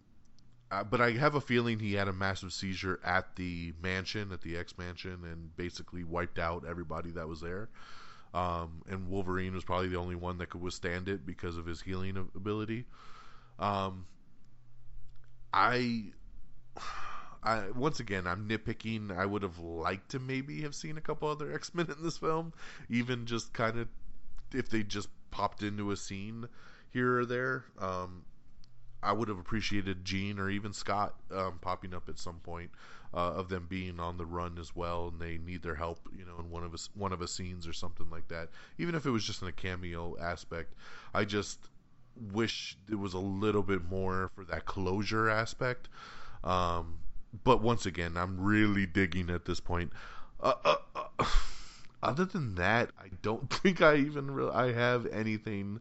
[0.72, 4.42] uh, but I have a feeling he had a massive seizure at the mansion, at
[4.42, 7.70] the X mansion, and basically wiped out everybody that was there.
[8.36, 11.82] Um, and Wolverine was probably the only one that could withstand it because of his
[11.82, 12.84] healing ability.
[13.58, 14.06] Um,
[15.54, 16.12] I
[17.42, 19.18] I once again I'm nitpicking.
[19.18, 22.18] I would have liked to maybe have seen a couple other X Men in this
[22.18, 22.52] film,
[22.90, 23.88] even just kind of
[24.54, 26.50] if they just popped into a scene
[26.92, 27.64] here or there.
[27.80, 28.26] Um,
[29.02, 32.72] I would have appreciated Jean or even Scott um, popping up at some point
[33.16, 36.26] uh, of them being on the run as well, and they need their help, you
[36.26, 38.50] know, in one of us one of the scenes or something like that.
[38.78, 40.74] Even if it was just in a cameo aspect,
[41.14, 41.60] I just
[42.34, 45.88] wish there was a little bit more for that closure aspect.
[46.44, 47.00] Um,
[47.44, 49.94] but once again, I'm really digging at this point.
[50.42, 51.26] Uh, uh, uh,
[52.04, 55.80] other than that, I don't think I even re- I have anything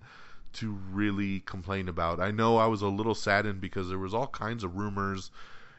[0.55, 2.21] to really complain about.
[2.21, 5.33] I know I was a little saddened because there was all kinds of rumors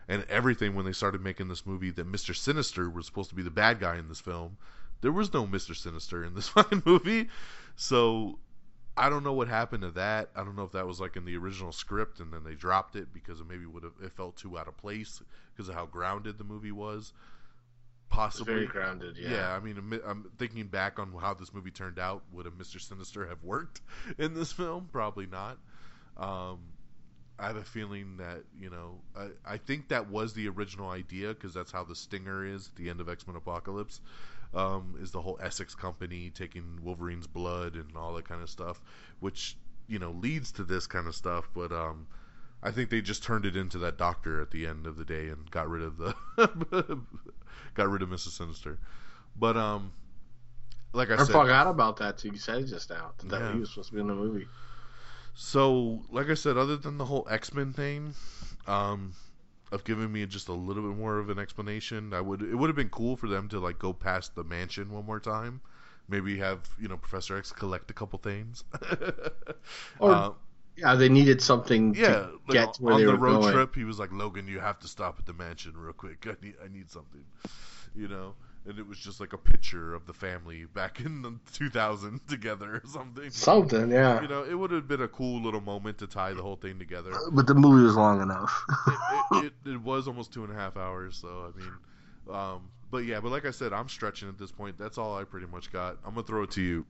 [0.07, 2.35] and everything when they started making this movie that Mr.
[2.35, 4.57] Sinister was supposed to be the bad guy in this film.
[5.01, 5.75] There was no Mr.
[5.75, 7.29] Sinister in this fucking movie.
[7.75, 8.39] So
[8.97, 10.29] I don't know what happened to that.
[10.35, 12.95] I don't know if that was like in the original script and then they dropped
[12.95, 15.21] it because it maybe would have it felt too out of place
[15.53, 17.11] because of how grounded the movie was.
[18.09, 19.29] Possibly very grounded, yeah.
[19.31, 19.55] yeah.
[19.55, 22.23] I mean, I'm- I'm thinking back on how this movie turned out.
[22.31, 22.79] Would a Mr.
[22.79, 23.81] Sinister have worked
[24.17, 24.87] in this film?
[24.91, 25.57] Probably not.
[26.15, 26.59] Um,
[27.39, 31.29] I have a feeling that you know, I, I think that was the original idea
[31.29, 34.01] because that's how the stinger is at the end of X Men Apocalypse.
[34.53, 38.81] Um, is the whole Essex Company taking Wolverine's blood and all that kind of stuff,
[39.19, 39.57] which
[39.87, 41.49] you know leads to this kind of stuff.
[41.53, 42.07] But um,
[42.63, 45.27] I think they just turned it into that doctor at the end of the day
[45.27, 46.15] and got rid of the
[47.73, 48.29] got rid of Mrs.
[48.37, 48.79] Sinister.
[49.35, 49.91] But um,
[50.93, 52.29] like I, I said, forgot about that too.
[52.29, 53.53] You said it just now that Yeah.
[53.53, 54.47] he was supposed to be in the movie.
[55.35, 58.15] So, like I said, other than the whole X Men thing,
[58.67, 59.13] um,
[59.71, 62.69] of giving me just a little bit more of an explanation, I would it would
[62.69, 65.61] have been cool for them to like go past the mansion one more time.
[66.07, 68.63] Maybe have you know Professor X collect a couple things.
[69.99, 70.31] Or Uh,
[70.77, 73.41] yeah, they needed something yeah, to like, get to where on the road going.
[73.41, 76.25] trip, he was like, "Logan, you have to stop at the mansion real quick.
[76.27, 77.25] I need I need something,"
[77.95, 78.35] you know.
[78.67, 82.81] And it was just like a picture of the family back in the 2000 together
[82.83, 83.29] or something.
[83.29, 84.21] Something, yeah.
[84.21, 86.79] You know, it would have been a cool little moment to tie the whole thing
[86.79, 87.11] together.
[87.31, 88.65] But the movie was long enough.
[89.33, 91.71] it, it, it was almost two and a half hours, so I mean,
[92.31, 94.77] um, but yeah, but like I said, I'm stretching at this point.
[94.77, 95.97] That's all I pretty much got.
[96.05, 96.85] I'm gonna throw it to you.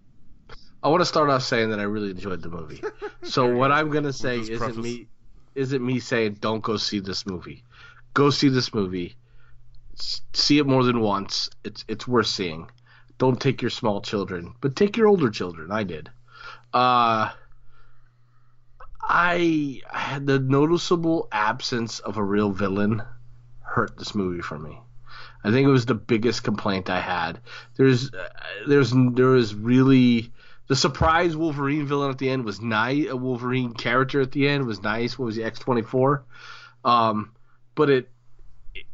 [0.84, 2.82] I want to start off saying that I really enjoyed the movie.
[3.24, 4.78] So what I'm gonna say isn't preface.
[4.78, 5.08] me
[5.56, 7.64] isn't me saying don't go see this movie.
[8.14, 9.16] Go see this movie.
[10.34, 11.50] See it more than once.
[11.64, 12.70] It's it's worth seeing.
[13.18, 15.72] Don't take your small children, but take your older children.
[15.72, 16.10] I did.
[16.74, 17.32] Uh
[19.02, 23.04] I had the noticeable absence of a real villain
[23.62, 24.80] hurt this movie for me.
[25.44, 27.40] I think it was the biggest complaint I had.
[27.76, 28.30] There's, uh,
[28.68, 30.32] there's, there was really
[30.68, 33.08] the surprise Wolverine villain at the end was nice.
[33.08, 35.20] A Wolverine character at the end was nice.
[35.20, 36.24] What was the X twenty four?
[36.84, 37.34] Um,
[37.76, 38.10] but it,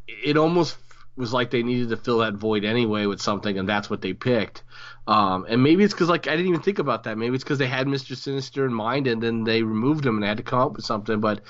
[0.06, 0.76] it almost
[1.16, 4.12] was like they needed to fill that void anyway with something, and that's what they
[4.12, 4.62] picked.
[5.06, 7.18] Um, and maybe it's because like I didn't even think about that.
[7.18, 10.22] Maybe it's because they had Mister Sinister in mind, and then they removed him, and
[10.22, 11.20] they had to come up with something.
[11.20, 11.42] But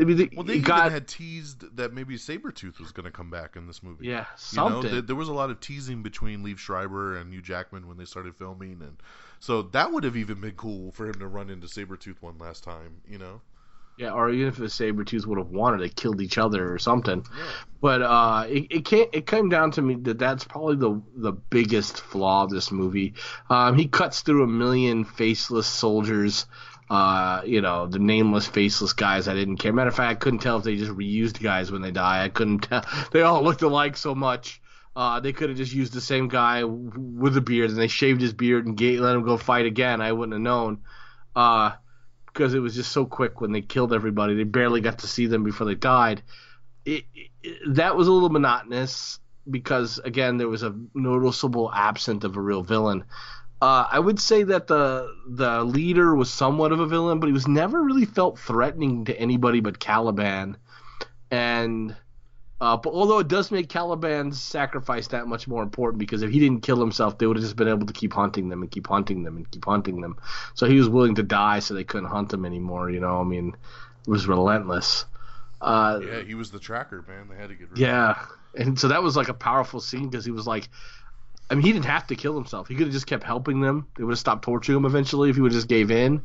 [0.00, 3.30] I mean, they, Well, they it even had teased that maybe Sabretooth was gonna come
[3.30, 4.06] back in this movie.
[4.06, 5.06] yeah You know, something.
[5.06, 8.36] there, was a lot of teasing between Liev Schreiber and Hugh Jackman when they started
[8.36, 8.96] filming, and
[9.40, 12.62] so that would have even been cool for him to run into Sabretooth one last
[12.62, 13.00] time.
[13.08, 13.40] You know,
[13.98, 17.26] Yeah, or even if the Sabretooth would have wanted, they killed each other or something.
[17.80, 21.32] But uh, it it came it came down to me that that's probably the the
[21.32, 23.14] biggest flaw of this movie.
[23.50, 26.46] Um, he cuts through a million faceless soldiers.
[26.88, 29.28] Uh, you know, the nameless, faceless guys.
[29.28, 29.72] I didn't care.
[29.72, 32.24] Matter of fact, I couldn't tell if they just reused guys when they die.
[32.24, 32.84] I couldn't tell.
[33.12, 34.62] They all looked alike so much.
[34.96, 38.20] Uh, they could have just used the same guy with a beard, and they shaved
[38.20, 40.00] his beard and gave, let him go fight again.
[40.00, 40.82] I wouldn't have known.
[41.36, 41.72] Uh,
[42.32, 44.34] because it was just so quick when they killed everybody.
[44.34, 46.22] They barely got to see them before they died.
[46.84, 47.04] it,
[47.42, 49.20] it, that was a little monotonous
[49.50, 53.04] because again there was a noticeable absence of a real villain.
[53.60, 57.32] Uh, I would say that the the leader was somewhat of a villain, but he
[57.32, 60.56] was never really felt threatening to anybody but Caliban.
[61.30, 61.96] And
[62.60, 66.40] uh, but although it does make Caliban's sacrifice that much more important because if he
[66.40, 68.86] didn't kill himself, they would have just been able to keep hunting them and keep
[68.86, 70.16] hunting them and keep hunting them.
[70.54, 72.90] So he was willing to die so they couldn't hunt him anymore.
[72.90, 73.56] You know, I mean,
[74.06, 75.04] it was relentless.
[75.60, 77.28] Uh, yeah, he was the tracker, man.
[77.28, 78.26] They had to get rid yeah, of him.
[78.56, 78.62] Yeah.
[78.62, 80.68] And so that was like a powerful scene because he was like,
[81.50, 82.66] I mean, he didn't have to kill himself.
[82.68, 83.86] He could have just kept helping them.
[83.96, 86.22] They would have stopped torturing him eventually if he would have just gave in.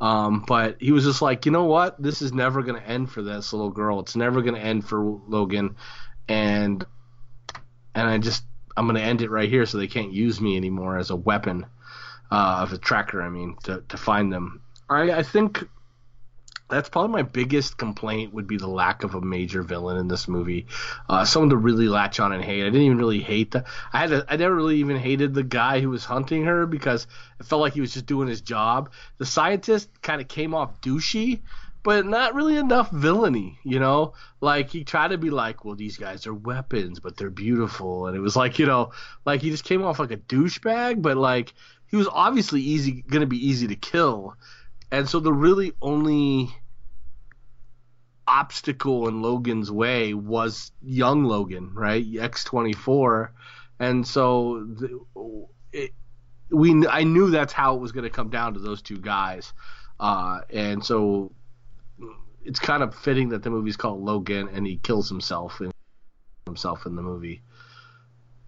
[0.00, 2.00] Um, but he was just like, you know what?
[2.02, 4.00] This is never going to end for this little girl.
[4.00, 5.76] It's never going to end for Logan,
[6.28, 6.84] and
[7.94, 8.44] and I just
[8.76, 11.16] I'm going to end it right here so they can't use me anymore as a
[11.16, 11.66] weapon
[12.30, 13.20] uh, of a tracker.
[13.20, 14.62] I mean, to to find them.
[14.88, 15.68] I I think
[16.70, 20.28] that's probably my biggest complaint would be the lack of a major villain in this
[20.28, 20.66] movie.
[21.08, 22.62] Uh, someone to really latch on and hate.
[22.62, 23.64] I didn't even really hate the.
[23.92, 24.12] I had.
[24.12, 27.06] A, I never really even hated the guy who was hunting her because
[27.38, 28.92] it felt like he was just doing his job.
[29.18, 31.40] The scientist kind of came off douchey,
[31.82, 33.58] but not really enough villainy.
[33.64, 37.30] You know, like he tried to be like, well, these guys are weapons, but they're
[37.30, 38.92] beautiful, and it was like, you know,
[39.26, 41.52] like he just came off like a douchebag, but like
[41.88, 44.36] he was obviously easy, gonna be easy to kill.
[44.92, 46.50] And so the really only
[48.30, 52.06] obstacle in Logan's way was young Logan, right?
[52.06, 53.30] X24.
[53.80, 55.90] And so the, it,
[56.50, 59.52] we I knew that's how it was going to come down to those two guys.
[59.98, 61.32] Uh, and so
[62.44, 65.72] it's kind of fitting that the movie's called Logan and he kills himself in
[66.46, 67.42] himself in the movie.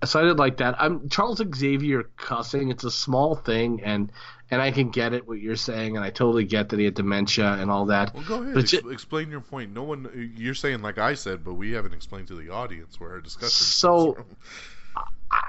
[0.05, 0.74] So I did like that.
[0.78, 2.70] I'm Charles Xavier cussing.
[2.70, 4.11] It's a small thing, and
[4.50, 6.94] and I can get it what you're saying, and I totally get that he had
[6.94, 8.12] dementia and all that.
[8.14, 8.55] Well, go ahead.
[8.55, 9.72] But Ex- explain your point.
[9.72, 10.32] No one.
[10.36, 13.50] You're saying like I said, but we haven't explained to the audience where our discussion.
[13.50, 14.16] So-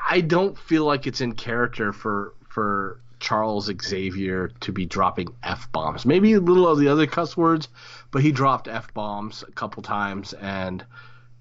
[0.10, 5.72] I don't feel like it's in character for for Charles Xavier to be dropping f
[5.72, 6.06] bombs.
[6.06, 7.68] Maybe a little of the other cuss words,
[8.12, 10.86] but he dropped f bombs a couple times, and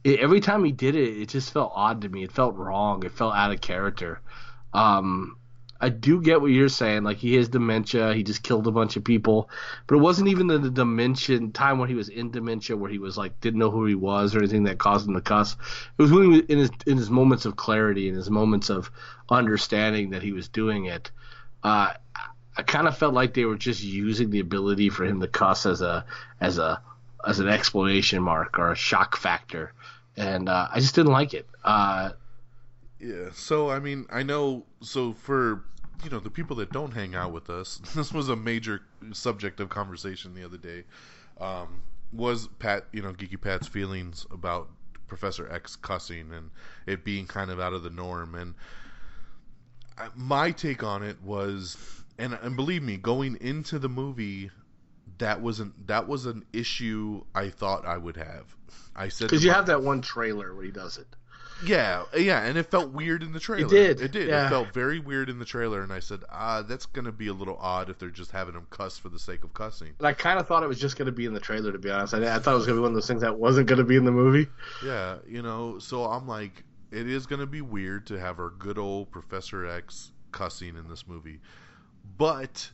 [0.05, 2.25] it, every time he did it, it just felt odd to me.
[2.25, 3.05] It felt wrong.
[3.05, 4.21] It felt out of character.
[4.73, 5.37] Um,
[5.83, 7.03] I do get what you're saying.
[7.03, 8.15] Like he has dementia.
[8.15, 9.51] He just killed a bunch of people,
[9.89, 12.99] but it wasn't even the, the dimension time when he was in dementia where he
[12.99, 15.57] was like didn't know who he was or anything that caused him to cuss.
[15.99, 18.71] It was when he was in his in his moments of clarity and his moments
[18.71, 18.93] of
[19.29, 21.11] understanding that he was doing it.
[21.65, 21.95] Uh,
[22.57, 25.67] I kind of felt like they were just using the ability for him to cuss
[25.67, 26.05] as a
[26.41, 26.81] as a
[27.27, 29.73] as an explanation mark or a shock factor,
[30.17, 31.47] and uh, I just didn't like it.
[31.65, 32.11] Uh,
[32.99, 33.31] Yeah.
[33.33, 34.65] So I mean, I know.
[34.83, 35.65] So for
[36.05, 38.83] you know the people that don't hang out with us, this was a major
[39.13, 40.85] subject of conversation the other day.
[41.41, 41.83] Um,
[42.13, 44.69] was Pat, you know, Geeky Pat's feelings about
[45.09, 46.51] Professor X cussing and
[46.87, 48.55] it being kind of out of the norm, and
[50.15, 51.77] my take on it was,
[52.19, 54.51] and and believe me, going into the movie,
[55.23, 58.55] that wasn't that was an issue I thought I would have.
[58.95, 61.07] I said because you my- have that one trailer where he does it.
[61.64, 63.66] yeah, yeah, and it felt weird in the trailer.
[63.66, 64.29] It did, It did.
[64.29, 64.47] yeah.
[64.47, 67.33] It felt very weird in the trailer, and I said, ah, that's gonna be a
[67.33, 69.93] little odd if they're just having him cuss for the sake of cussing.
[69.99, 71.79] And I kind of thought it was just going to be in the trailer, to
[71.79, 72.14] be honest.
[72.14, 73.79] I, I thought it was going to be one of those things that wasn't going
[73.79, 74.49] to be in the movie.
[74.85, 78.77] Yeah, you know, so I'm like, it is gonna be weird to have our good
[78.79, 81.39] old Professor X cussing in this movie,
[82.18, 82.70] but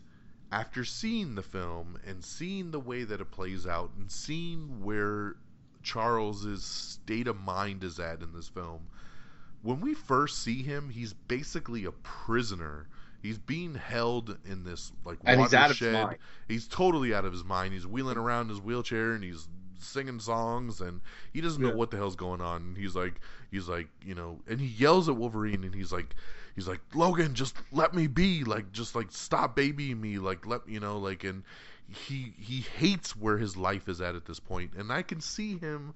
[0.50, 5.36] after seeing the film and seeing the way that it plays out and seeing where
[5.82, 8.88] Charles's state of mind is at in this film,
[9.62, 12.88] when we first see him, he's basically a prisoner.
[13.22, 15.92] He's being held in this like And he's out of his watershed.
[15.92, 16.18] mind.
[16.46, 17.74] He's totally out of his mind.
[17.74, 19.48] He's wheeling around in his wheelchair and he's
[19.80, 21.00] singing songs and
[21.32, 22.74] he doesn't know what the hell's going on.
[22.78, 23.20] He's like
[23.50, 26.14] he's like, you know, and he yells at Wolverine and he's like
[26.58, 28.42] he's like, "Logan, just let me be.
[28.42, 30.18] Like just like stop babying me.
[30.18, 31.44] Like let, you know, like and
[31.88, 34.72] he he hates where his life is at at this point.
[34.76, 35.94] And I can see him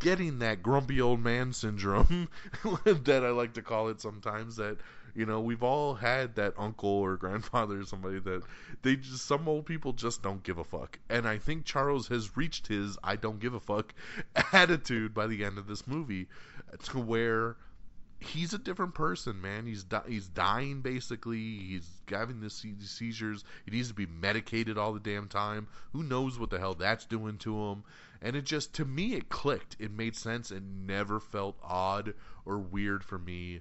[0.00, 2.28] getting that grumpy old man syndrome
[2.84, 4.76] that I like to call it sometimes that
[5.14, 8.42] you know we've all had that uncle or grandfather or somebody that
[8.82, 12.36] they just some old people just don't give a fuck and I think Charles has
[12.36, 13.94] reached his I don't give a fuck
[14.52, 16.26] attitude by the end of this movie
[16.90, 17.56] to where
[18.22, 19.66] he's a different person, man.
[19.66, 21.38] He's di- he's dying basically.
[21.38, 23.44] He's having these seizures.
[23.64, 25.68] He needs to be medicated all the damn time.
[25.92, 27.84] Who knows what the hell that's doing to him?
[28.20, 29.76] And it just to me it clicked.
[29.78, 30.50] It made sense.
[30.50, 32.14] It never felt odd
[32.44, 33.60] or weird for me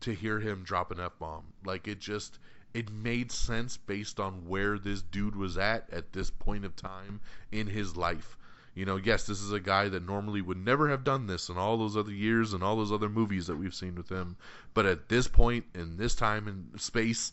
[0.00, 1.44] to hear him drop an f bomb.
[1.64, 2.38] Like it just
[2.74, 7.20] it made sense based on where this dude was at at this point of time
[7.50, 8.37] in his life.
[8.78, 11.56] You know, yes, this is a guy that normally would never have done this in
[11.58, 14.36] all those other years and all those other movies that we've seen with him.
[14.72, 17.32] But at this point, in this time and space,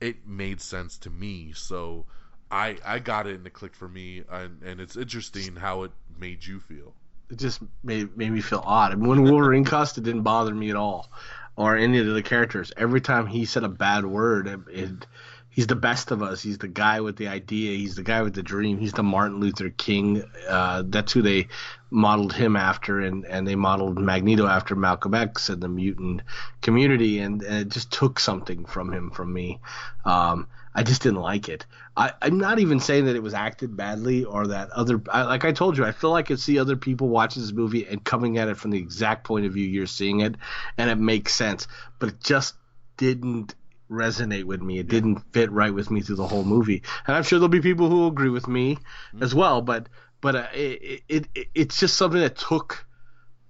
[0.00, 1.52] it made sense to me.
[1.54, 2.04] So
[2.50, 5.92] I I got it and it clicked for me, and, and it's interesting how it
[6.18, 6.94] made you feel.
[7.30, 8.92] it just made made me feel odd.
[8.92, 11.10] I mean, when Wolverine cussed, it didn't bother me at all,
[11.56, 12.72] or any of the characters.
[12.76, 15.06] Every time he said a bad word, it, it,
[15.58, 16.40] he's the best of us.
[16.40, 17.76] He's the guy with the idea.
[17.76, 18.78] He's the guy with the dream.
[18.78, 20.22] He's the Martin Luther King.
[20.48, 21.48] Uh, that's who they
[21.90, 26.22] modeled him after, and and they modeled Magneto after Malcolm X and the mutant
[26.62, 29.58] community, and, and it just took something from him from me.
[30.04, 30.46] Um,
[30.76, 31.66] I just didn't like it.
[31.96, 35.02] I, I'm not even saying that it was acted badly or that other.
[35.10, 37.50] I, like I told you, I feel like I could see other people watching this
[37.50, 40.36] movie and coming at it from the exact point of view you're seeing it,
[40.76, 41.66] and it makes sense.
[41.98, 42.54] But it just
[42.96, 43.56] didn't
[43.90, 44.78] resonate with me.
[44.78, 46.82] It didn't fit right with me through the whole movie.
[47.06, 48.78] And I'm sure there'll be people who agree with me
[49.20, 49.62] as well.
[49.62, 49.88] But
[50.20, 52.86] but uh, it, it, it it's just something that took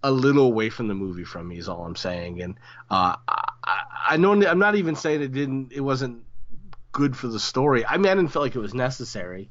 [0.02, 2.40] a little away from the movie from me is all I'm saying.
[2.40, 2.54] And
[2.90, 5.72] uh, I, I I know I'm not even saying it didn't.
[5.72, 6.22] It wasn't
[6.92, 7.84] good for the story.
[7.84, 9.50] I mean, I didn't feel like it was necessary,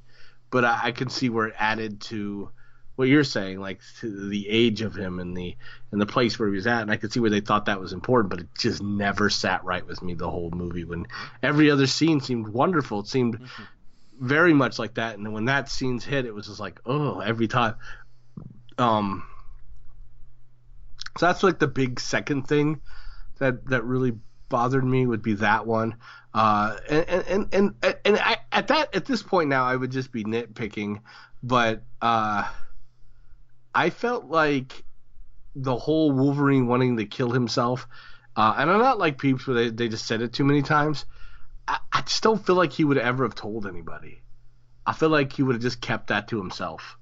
[0.50, 2.50] but I, I can see where it added to
[2.98, 5.56] what you're saying, like the age of him and the
[5.92, 7.80] and the place where he was at, and I could see where they thought that
[7.80, 10.84] was important, but it just never sat right with me the whole movie.
[10.84, 11.06] When
[11.44, 13.40] every other scene seemed wonderful, it seemed
[14.20, 17.20] very much like that, and then when that scene's hit, it was just like, oh,
[17.20, 17.76] every time.
[18.80, 19.24] Um,
[21.20, 22.82] so that's like the big second thing
[23.38, 24.14] that that really
[24.50, 25.98] bothered me would be that one.
[26.34, 29.92] Uh, and and and and, and I, at that at this point now, I would
[29.92, 31.02] just be nitpicking,
[31.44, 32.50] but uh,
[33.78, 34.84] I felt like
[35.56, 37.88] the whole Wolverine wanting to kill himself,
[38.36, 41.06] uh, and I'm not like peeps where they, they just said it too many times.
[41.68, 44.24] I, I just don't feel like he would ever have told anybody.
[44.84, 46.98] I feel like he would have just kept that to himself.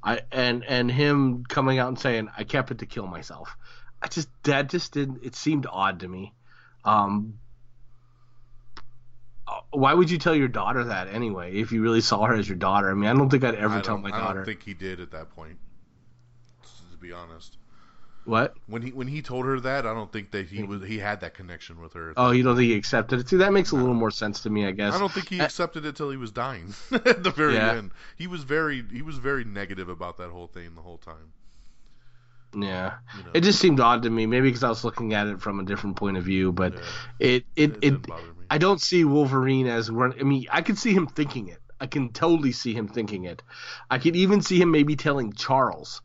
[0.00, 3.56] I and and him coming out and saying I kept it to kill myself.
[4.00, 5.24] I just that just didn't.
[5.24, 6.34] It seemed odd to me.
[6.84, 7.40] Um,
[9.48, 11.54] uh, why would you tell your daughter that anyway?
[11.56, 13.78] If you really saw her as your daughter, I mean, I don't think I'd ever
[13.78, 14.38] I tell my I daughter.
[14.40, 15.58] don't think he did at that point.
[17.02, 17.58] Be honest,
[18.24, 18.54] What?
[18.66, 21.20] when he when he told her that, I don't think that he was he had
[21.20, 22.12] that connection with her.
[22.16, 23.28] Oh, you don't think he accepted it?
[23.28, 24.94] See, that makes a little more sense to me, I guess.
[24.94, 27.72] I don't think he Uh, accepted it till he was dying at the very Yeah.
[27.72, 27.92] end.
[28.16, 31.32] He was very he was very negative about that whole thing the whole time.
[32.54, 33.30] Yeah, You know.
[33.32, 34.26] it just seemed odd to me.
[34.26, 36.96] Maybe because I was looking at it from a different point of view, but Yeah.
[37.18, 38.46] it it It it, didn't me.
[38.50, 40.12] I don't see Wolverine as run.
[40.20, 41.60] I mean, I could see him thinking it.
[41.80, 43.42] I can totally see him thinking it.
[43.90, 46.02] I could even see him maybe telling Charles,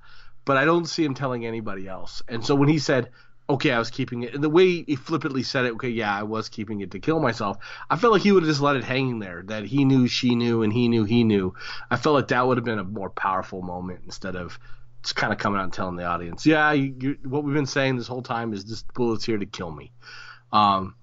[0.48, 2.24] but I don't see him telling anybody else.
[2.30, 3.12] And so when he said,
[3.50, 6.24] "Okay, I was keeping it," and the way he flippantly said it, "Okay, yeah, I
[6.24, 7.58] was keeping it to kill myself,"
[7.90, 9.44] I felt like he would have just let it hanging there.
[9.46, 11.54] That he knew, she knew, and he knew, he knew.
[11.92, 14.58] I felt like that would have been a more powerful moment instead of
[15.04, 17.66] just kind of coming out and telling the audience, "Yeah, you, you, what we've been
[17.66, 19.92] saying this whole time is this bullet's here to kill me."
[20.54, 20.96] Um,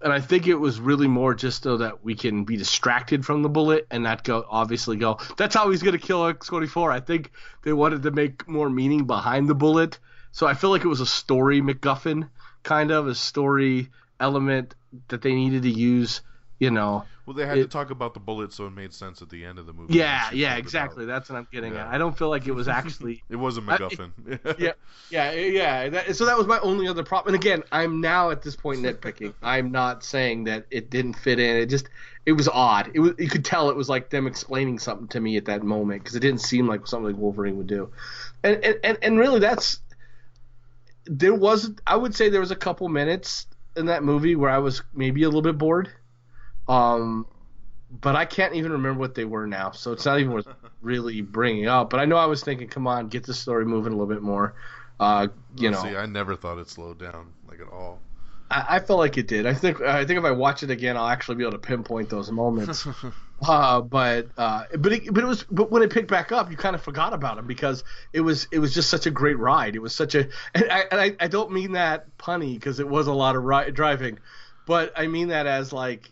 [0.00, 3.42] and I think it was really more just so that we can be distracted from
[3.42, 5.18] the bullet and not go obviously go.
[5.36, 6.92] That's how he's gonna kill X24.
[6.92, 7.32] I think
[7.62, 9.98] they wanted to make more meaning behind the bullet,
[10.30, 12.28] so I feel like it was a story MacGuffin,
[12.62, 13.90] kind of a story
[14.20, 14.74] element
[15.08, 16.20] that they needed to use.
[16.60, 19.28] You know, Well, they had to talk about the bullet, so it made sense at
[19.30, 19.94] the end of the movie.
[19.94, 21.06] yeah, yeah, exactly.
[21.06, 21.86] That's what I'm getting Yeah.
[21.86, 21.94] at.
[21.94, 24.10] I don't feel like it was actually It was a MacGuffin.
[24.58, 24.72] yeah,
[25.08, 25.88] yeah, yeah.
[25.88, 27.34] That, so that was my only other problem.
[27.34, 29.34] And again, I'm now at this point nitpicking.
[29.42, 31.56] I'm not saying that it didn't fit in.
[31.58, 31.88] It just,
[32.26, 32.90] it was odd.
[32.92, 35.62] It was, you could tell it was like them explaining something to me at that
[35.62, 37.92] moment because it didn't seem like something Wolverine would do.
[38.42, 39.80] And and and, and really, that's
[41.04, 41.70] there was.
[41.86, 43.46] I would say there was a couple minutes
[43.76, 45.90] in that movie where I was maybe a little bit bored.
[46.68, 47.26] Um,
[47.90, 50.48] but I can't even remember what they were now, so it's not even worth
[50.82, 51.90] really bringing up.
[51.90, 54.22] But I know I was thinking, come on, get the story moving a little bit
[54.22, 54.54] more.
[55.00, 58.00] Uh, you know, See, I never thought it slowed down like at all.
[58.50, 59.46] I, I felt like it did.
[59.46, 62.10] I think I think if I watch it again, I'll actually be able to pinpoint
[62.10, 62.86] those moments.
[63.46, 66.56] uh, but uh, but it, but it was but when it picked back up, you
[66.56, 69.76] kind of forgot about him because it was it was just such a great ride.
[69.76, 72.88] It was such a and I and I, I don't mean that punny because it
[72.88, 74.18] was a lot of ri- driving,
[74.66, 76.10] but I mean that as like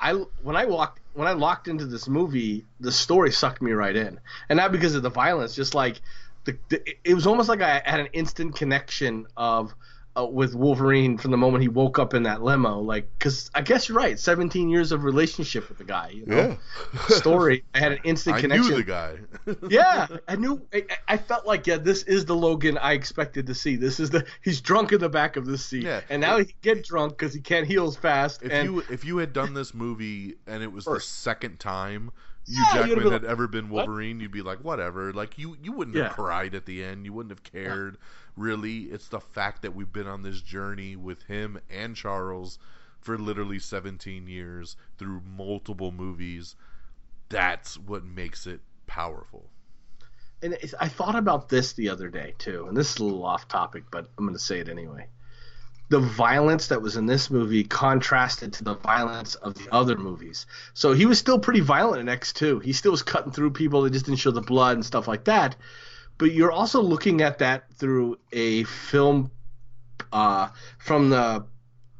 [0.00, 0.12] I
[0.42, 4.20] when I walked when I locked into this movie, the story sucked me right in,
[4.48, 6.00] and not because of the violence, just like
[6.44, 9.74] the, the it was almost like I had an instant connection of
[10.18, 13.62] uh, with Wolverine from the moment he woke up in that limo, like because I
[13.62, 16.58] guess you're right, 17 years of relationship with the guy, you know,
[17.08, 17.64] story.
[17.74, 18.70] I had an instant I connection.
[18.70, 19.16] knew the guy.
[19.70, 20.60] yeah, I knew.
[20.72, 23.76] I, I felt like yeah, this is the Logan I expected to see.
[23.76, 26.00] This is the he's drunk in the back of the seat, Yeah.
[26.10, 28.42] and now he get drunk because he can't heal as fast.
[28.42, 32.10] If and you if you had done this movie and it was the second time,
[32.46, 35.12] Hugh Yeah, Jackman be had ever been "What?" Wolverine, you'd be like, whatever.
[35.12, 36.04] Like you, you wouldn't Yeah.
[36.04, 37.04] have cried at the end.
[37.04, 37.98] You wouldn't have cared.
[38.38, 42.60] Really, it's the fact that we've been on this journey with him and Charles
[43.00, 46.54] for literally 17 years through multiple movies.
[47.30, 49.50] That's what makes it powerful.
[50.40, 53.48] and I thought about this the other day too, and this is a little off
[53.48, 55.08] topic, but I'm going to say it anyway.
[55.88, 60.46] The violence that was in this movie contrasted to the violence of the other movies.
[60.74, 62.62] So he was still pretty violent in X2.
[62.62, 63.82] He still was cutting through people.
[63.82, 65.56] They just didn't show the blood and stuff like that.
[66.18, 69.30] But you're also looking at that through a film
[70.12, 71.46] uh, from the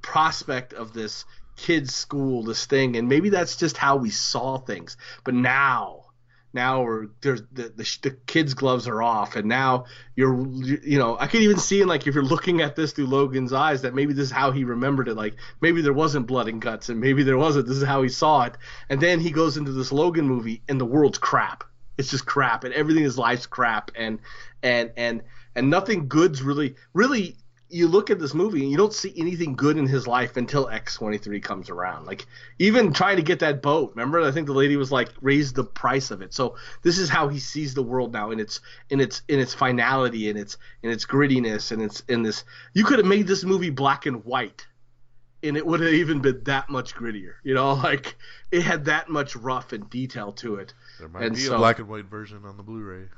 [0.03, 1.25] prospect of this
[1.57, 4.97] kid's school, this thing, and maybe that's just how we saw things.
[5.25, 6.07] But now,
[6.53, 9.85] now we're there's the, the the kids' gloves are off, and now
[10.17, 13.07] you're you know I could even see in like if you're looking at this through
[13.07, 15.15] Logan's eyes that maybe this is how he remembered it.
[15.15, 17.67] Like maybe there wasn't blood and guts, and maybe there wasn't.
[17.67, 18.57] This is how he saw it,
[18.89, 21.65] and then he goes into this Logan movie, and the world's crap.
[21.99, 24.21] It's just crap, and everything in his life's crap, and
[24.63, 25.23] and and
[25.55, 27.37] and nothing good's really really
[27.71, 30.69] you look at this movie and you don't see anything good in his life until
[30.69, 32.07] X23 comes around.
[32.07, 32.27] Like
[32.59, 34.21] even trying to get that boat, remember?
[34.21, 36.33] I think the lady was like raise the price of it.
[36.33, 39.53] So this is how he sees the world now in its in its in its
[39.53, 43.45] finality and its in its grittiness and its in this you could have made this
[43.45, 44.67] movie black and white
[45.43, 47.35] and it would have even been that much grittier.
[47.45, 48.17] You know, like
[48.51, 50.75] it had that much rough and detail to it.
[50.99, 53.09] There might And be so- a black and white version on the Blu-ray.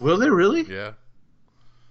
[0.00, 0.62] Will there really?
[0.62, 0.92] Yeah.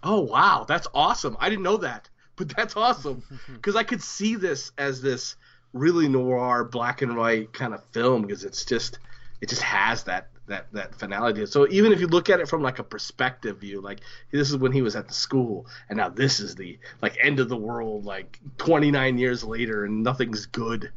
[0.03, 1.37] Oh wow, that's awesome!
[1.39, 5.35] I didn't know that, but that's awesome because I could see this as this
[5.71, 8.99] really noir, black and white kind of film because it's just
[9.41, 11.45] it just has that that that finality.
[11.45, 14.01] So even if you look at it from like a perspective view, like
[14.31, 17.39] this is when he was at the school, and now this is the like end
[17.39, 20.91] of the world, like 29 years later, and nothing's good.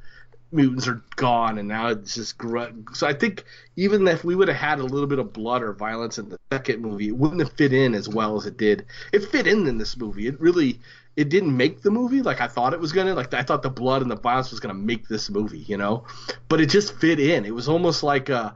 [0.53, 3.07] Mutants are gone, and now it's just gr- so.
[3.07, 3.45] I think
[3.77, 6.39] even if we would have had a little bit of blood or violence in the
[6.53, 8.87] second movie, it wouldn't have fit in as well as it did.
[9.13, 10.29] It fit in in this movie.
[10.29, 10.79] It really
[11.17, 13.15] it didn't make the movie like I thought it was gonna.
[13.15, 16.05] Like I thought the blood and the violence was gonna make this movie, you know.
[16.49, 17.45] But it just fit in.
[17.45, 18.55] It was almost like a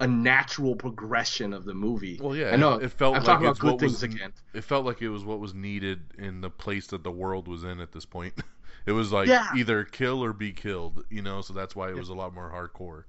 [0.00, 2.18] a natural progression of the movie.
[2.20, 2.50] Well, yeah.
[2.50, 2.74] I know.
[2.74, 4.32] It felt I'm like talking about good things was, again.
[4.54, 7.64] It felt like it was what was needed in the place that the world was
[7.64, 8.34] in at this point.
[8.88, 9.46] It was like Yeah.
[9.54, 11.42] either kill or be killed, you know.
[11.42, 13.04] So that's why it was a lot more hardcore.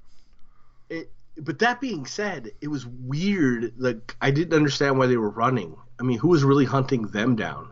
[0.89, 3.73] it, but that being said, it was weird.
[3.77, 5.75] Like I didn't understand why they were running.
[5.99, 7.69] I mean, who was really hunting them down?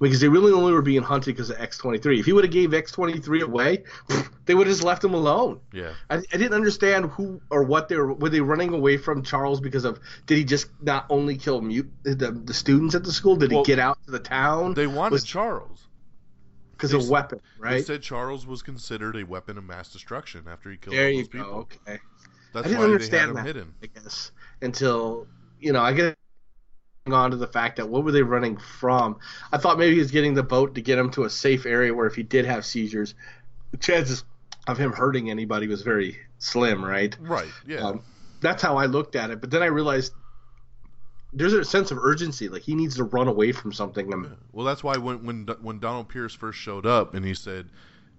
[0.00, 2.20] Because they really only were being hunted because of X twenty three.
[2.20, 3.84] If he would have gave X twenty three away,
[4.46, 5.60] they would have just left him alone.
[5.72, 5.92] Yeah.
[6.10, 8.12] I, I didn't understand who or what they were.
[8.14, 9.98] Were they running away from Charles because of?
[10.26, 13.36] Did he just not only kill mute the, the students at the school?
[13.36, 14.74] Did Well, he get out to the town?
[14.74, 15.86] They wanted Was- Charles.
[16.80, 17.84] Because a weapon, They right?
[17.84, 21.24] said Charles was considered a weapon of mass destruction after he killed There all you
[21.24, 21.68] those go.
[21.86, 21.98] Okay.
[22.52, 23.46] That's I didn't why they understand had him that.
[23.46, 23.74] hidden.
[23.82, 24.32] I guess
[24.62, 25.26] until
[25.60, 26.16] you know I get
[27.06, 29.18] on to the fact that what were they running from?
[29.52, 31.92] I thought maybe he was getting the boat to get him to a safe area
[31.94, 33.14] where if he did have seizures,
[33.72, 34.24] the chances
[34.66, 37.16] of him hurting anybody was very slim, right?
[37.20, 37.48] Right.
[37.66, 37.78] Yeah.
[37.86, 38.02] Um,
[38.40, 39.40] that's how I looked at it.
[39.40, 40.12] But then I realized
[41.32, 42.48] there's a sense of urgency.
[42.48, 44.12] Like he needs to run away from something.
[44.12, 47.68] And Well, that's why when when when Donald Pierce first showed up and he said,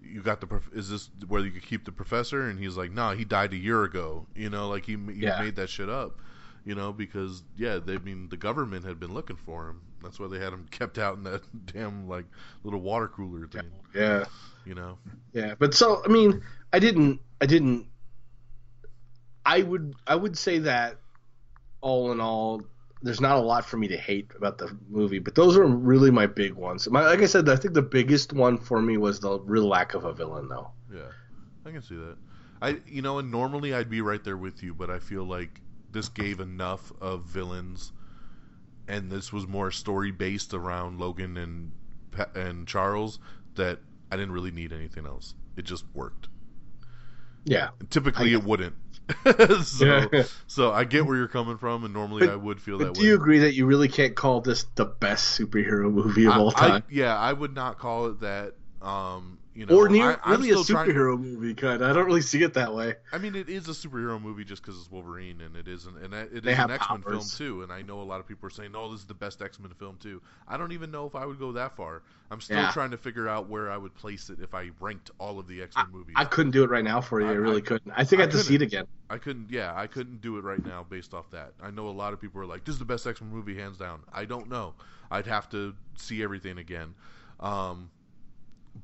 [0.02, 2.92] "You got the prof- is this where you could keep the professor?" and he's like,
[2.92, 5.42] "Nah, he died a year ago." You know, like he he Yeah.
[5.42, 6.20] made that shit up.
[6.64, 9.82] You know, because yeah, they I mean the government had been looking for him.
[10.04, 12.26] That's why they had him kept out in that damn like
[12.64, 13.72] little water cooler thing.
[13.96, 14.26] yeah,
[14.66, 14.98] You know.
[15.34, 15.56] yeah.
[15.58, 17.20] But so I mean, I didn't.
[17.42, 17.88] I didn't.
[19.46, 19.96] I would.
[20.06, 20.98] I would say that
[21.82, 22.62] all in all,
[23.04, 26.12] there's not a lot for me to hate about the movie, but those are really
[26.12, 26.88] my big ones.
[26.90, 29.94] My, like I said, I think the biggest one for me was the real lack
[29.94, 30.72] of a villain, though.
[30.94, 31.10] Yeah,
[31.66, 32.18] I can see that.
[32.62, 35.62] I you know, and normally I'd be right there with you, but I feel like
[35.92, 37.92] this gave enough of villains,
[38.88, 41.72] and this was more story based around Logan and
[42.36, 43.20] and Charles
[43.56, 43.80] that
[44.12, 45.34] I didn't really need anything else.
[45.58, 46.28] It just worked.
[47.46, 47.70] Yeah.
[47.90, 48.76] Typically, I- it wouldn't.
[49.64, 50.24] so, Yeah.
[50.48, 52.94] so I get where you're coming from, and normally But- I would feel But that
[52.94, 53.04] do way.
[53.04, 56.38] Do you agree that you really can't call this the best superhero movie of I-
[56.38, 56.84] all I- time?
[56.90, 58.54] yeah, I would not call it that.
[58.82, 61.84] Um, you know, or near I, really a superhero movie, kind.
[61.84, 62.96] I don't really see it that way.
[63.12, 66.14] I mean, it is a superhero movie just because it's Wolverine, and it isn't, and
[66.14, 67.64] it They is an X Men film too.
[67.64, 69.60] And I know a lot of people are saying, "Oh, this is the best X
[69.60, 72.02] Men film too." I don't even know if I would go that far.
[72.30, 72.72] I'm still Yeah.
[72.72, 75.62] trying to figure out where I would place it if I ranked all of the
[75.62, 76.16] X Men movies.
[76.18, 77.28] I couldn't do it right now for you.
[77.28, 77.92] I, I- really couldn't.
[77.96, 78.86] I think I, I have to see it again.
[79.10, 81.52] I couldn't, yeah, I couldn't do it right now based off that.
[81.62, 83.56] I know a lot of people are like, "This is the best X Men movie,
[83.58, 84.76] hands down." I don't know.
[85.12, 86.94] I'd have to see everything again.
[87.42, 87.90] Um,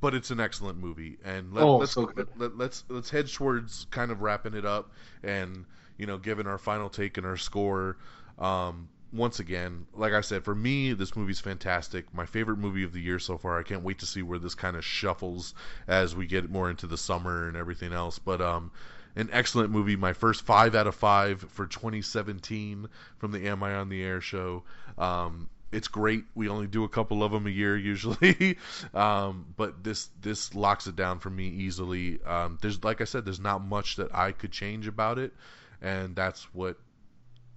[0.01, 2.27] but it's an excellent movie, and let, Oh, let's so good.
[2.38, 4.91] let, let's let's head towards kind of wrapping it up.
[5.23, 5.65] And
[5.97, 7.97] you know, giving our final take and our score.
[8.38, 12.14] Um, once again, like I said, for me, this movie's fantastic.
[12.14, 13.57] My favorite movie of the year so far.
[13.57, 15.53] I can't wait to see where this kind of shuffles
[15.88, 18.19] as we get more into the summer and everything else.
[18.19, 18.72] But um,
[19.15, 19.95] an excellent movie.
[19.95, 22.88] My first five out of five for 2017
[23.18, 24.64] from the Am I on the Air show.
[24.97, 26.24] Um, it's great.
[26.34, 28.58] We only do a couple of them a year usually,
[28.95, 32.20] um, but this this locks it down for me easily.
[32.24, 35.34] Um, there's like I said, there's not much that I could change about it,
[35.80, 36.78] and that's what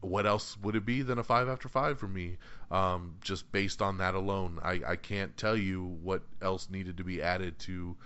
[0.02, 2.36] what else would it be than a five after five for me?
[2.70, 7.04] Um, just based on that alone, I, I can't tell you what else needed to
[7.04, 7.96] be added to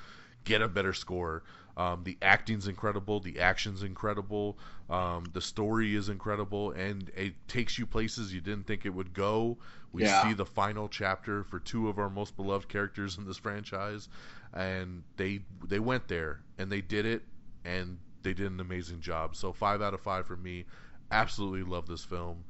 [0.45, 1.43] get a better score.
[1.77, 7.79] Um, the acting's incredible, the action's incredible, um, the story is incredible, and it takes
[7.79, 9.59] you places you didn't think it would go.
[9.93, 10.23] We Yeah.
[10.23, 14.09] see the final chapter for two of our most beloved characters in this franchise,
[14.53, 17.25] and they they went there and they did it,
[17.65, 19.35] and they did an amazing job.
[19.37, 20.67] So five out of five for me.
[21.11, 22.45] Absolutely love this film.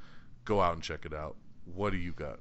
[0.44, 1.36] Go out and check it out.
[1.64, 2.40] What do you got?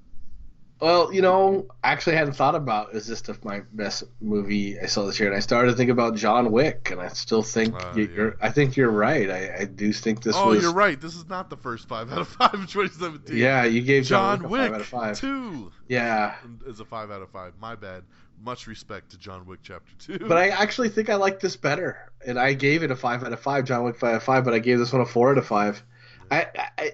[0.82, 4.88] Well, you know, I actually hadn't thought about is this the, my best movie I
[4.88, 7.74] saw this year, and I started to think about John Wick, and I still think
[7.82, 8.38] Uh, you- you're.
[8.42, 9.30] I think you're right.
[9.30, 10.62] I, I do think this oh, was.
[10.62, 11.00] you're right.
[11.00, 13.38] This is not the first five out of five of 2017.
[13.38, 15.20] Yeah, you gave John, John Wick, a Wick five out of five.
[15.22, 16.36] two Yeah,
[16.66, 17.54] is a five out of five.
[17.62, 18.04] My bad.
[18.44, 20.20] Much respect to John Wick Chapter Two.
[20.28, 23.32] but I actually think I like this better, and I gave it a five out
[23.32, 23.64] of five.
[23.64, 25.48] John Wick five out of five, but I gave this one a four out of
[25.48, 25.82] five.
[26.30, 26.48] I,
[26.78, 26.92] I,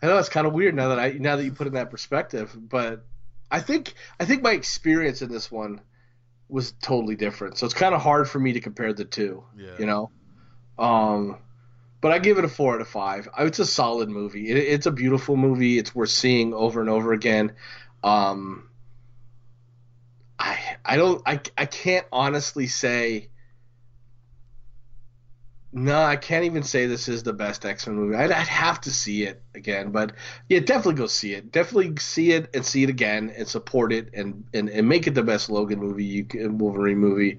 [0.00, 1.74] I know it's kind of weird now that I now that you put it in
[1.74, 3.04] that perspective, but
[3.50, 5.80] I think I think my experience in this one
[6.48, 7.58] was totally different.
[7.58, 9.44] So it's kind of hard for me to compare the two.
[9.56, 9.72] Yeah.
[9.78, 10.10] You know,
[10.78, 11.36] um,
[12.00, 13.28] but I give it a four out of five.
[13.38, 14.50] It's a solid movie.
[14.50, 15.78] It, it's a beautiful movie.
[15.78, 17.52] It's worth seeing over and over again.
[18.04, 18.68] Um,
[20.38, 23.30] I I don't I I can't honestly say.
[25.78, 28.16] No, I can't even say this is the best X Men movie.
[28.16, 30.12] I'd, I'd have to see it again, but
[30.48, 31.52] yeah, definitely go see it.
[31.52, 35.14] Definitely see it and see it again and support it and, and, and make it
[35.14, 37.38] the best Logan movie you can, Wolverine movie.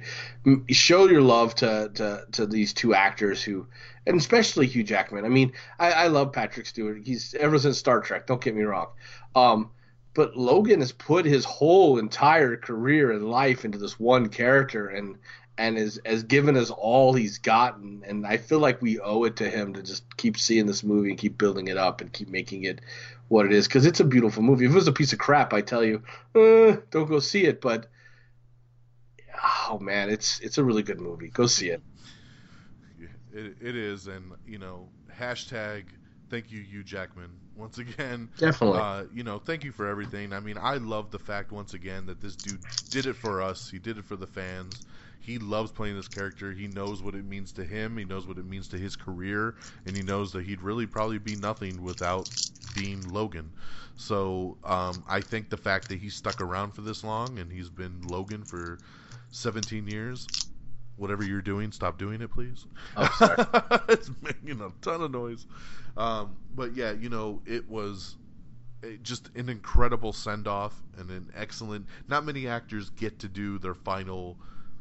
[0.70, 3.68] Show your love to, to, to these two actors who,
[4.08, 5.26] and especially Hugh Jackman.
[5.26, 7.02] I mean, I, I love Patrick Stewart.
[7.06, 8.26] He's ever since Star Trek.
[8.26, 8.88] Don't get me wrong.
[9.36, 9.72] Um,
[10.14, 15.18] but Logan has put his whole entire career and life into this one character and
[15.60, 19.36] and has, has given us all he's gotten and I feel like we owe it
[19.36, 22.30] to him to just keep seeing this movie and keep building it up and keep
[22.30, 22.80] making it
[23.28, 24.66] what it is because it's a beautiful movie.
[24.66, 26.02] If it was a piece of crap, I tell you,
[26.36, 27.62] uh, don't go see it.
[27.62, 27.88] But
[29.70, 31.30] oh man, it's it's a really good movie.
[31.30, 31.82] Go see it.
[33.32, 35.86] It, it is, and you know, hashtag
[36.30, 37.32] thank you, Hugh Jackman.
[37.56, 38.80] Once again, Definitely.
[38.80, 40.34] Uh, you know, thank you for everything.
[40.34, 43.70] I mean, I love the fact once again that this dude did it for us.
[43.70, 44.86] He did it for the fans.
[45.20, 46.52] He loves playing this character.
[46.52, 47.98] He knows what it means to him.
[47.98, 49.56] He knows what it means to his career,
[49.86, 52.30] and he knows that he'd really probably be nothing without
[52.74, 53.52] being Logan.
[53.96, 57.70] So um, I think the fact that he stuck around for this long and he's
[57.70, 58.80] been Logan for
[59.32, 60.26] 17 years.
[60.96, 62.66] Whatever you're doing, stop doing it, please.
[62.96, 63.46] Oh, sorry.
[63.90, 65.46] it's making a ton of noise.
[65.98, 68.16] Um, but yeah, you know, it was
[68.84, 71.86] eh, just an incredible send off and an excellent.
[72.08, 74.38] Not many actors get to do their final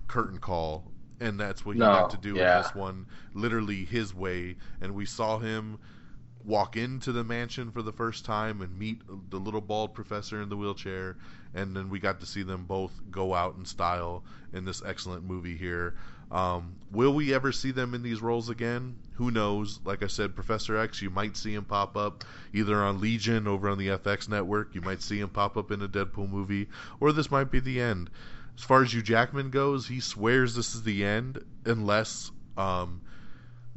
[0.09, 0.91] curtain call,
[1.21, 2.57] and that's what he No, got to do yeah.
[2.59, 4.57] in this one, literally his way.
[4.81, 5.79] And we saw him
[6.45, 10.49] walk into the mansion for the first time and meet the little bald professor in
[10.49, 11.17] the wheelchair
[11.55, 15.25] and then we got to see them both go out in style in this excellent
[15.25, 15.95] movie here.
[16.31, 18.97] Um, will we ever see them in these roles again?
[19.15, 19.81] Who knows?
[19.85, 23.69] Like i said professor x you might see him pop up either on legion over
[23.69, 24.75] on the fx network.
[24.75, 26.69] You might see him pop up in a deadpool movie
[27.01, 28.11] or this might be the end
[28.59, 33.01] as far as Hugh Jackman goes, he swears this is the end unless um,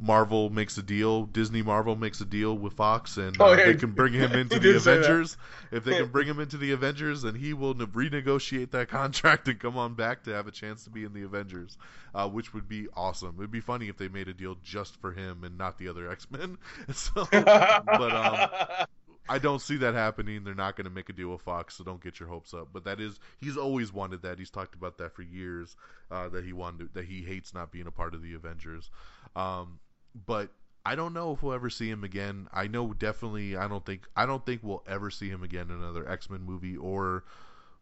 [0.00, 3.66] Marvel makes a deal, Disney Marvel makes a deal with Fox, and uh, Oh, yeah,
[3.66, 5.04] they can bring him into the did say that.
[5.04, 5.36] Avengers.
[5.70, 9.46] If they can bring him into the Avengers, then he will ne- renegotiate that contract
[9.46, 11.78] and come on back to have a chance to be in the Avengers,
[12.16, 13.36] uh, which would be awesome.
[13.38, 16.10] It'd be funny if they made a deal just for him and not the other
[16.10, 16.58] X Men.
[16.92, 18.86] so, but um,
[19.28, 20.44] I don't see that happening.
[20.44, 22.68] They're not going to make a deal with Fox, so don't get your hopes up.
[22.72, 24.38] But that is, he's always wanted that.
[24.38, 25.76] He's talked about that for years.
[26.10, 28.90] Uh, that he wanted, that he hates not being a part of the Avengers.
[29.36, 29.78] Um,
[30.26, 30.50] but
[30.84, 32.48] I don't know if we'll ever see him again.
[32.52, 33.56] I know definitely.
[33.56, 34.08] I don't think.
[34.16, 37.24] I don't think we'll ever see him again in another X Men movie or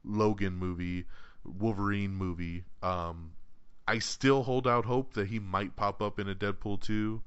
[0.04, 1.06] Logan movie,
[1.44, 2.64] Wolverine movie.
[2.82, 3.32] Um,
[3.88, 7.22] I still hold out hope that he might pop up in a Deadpool two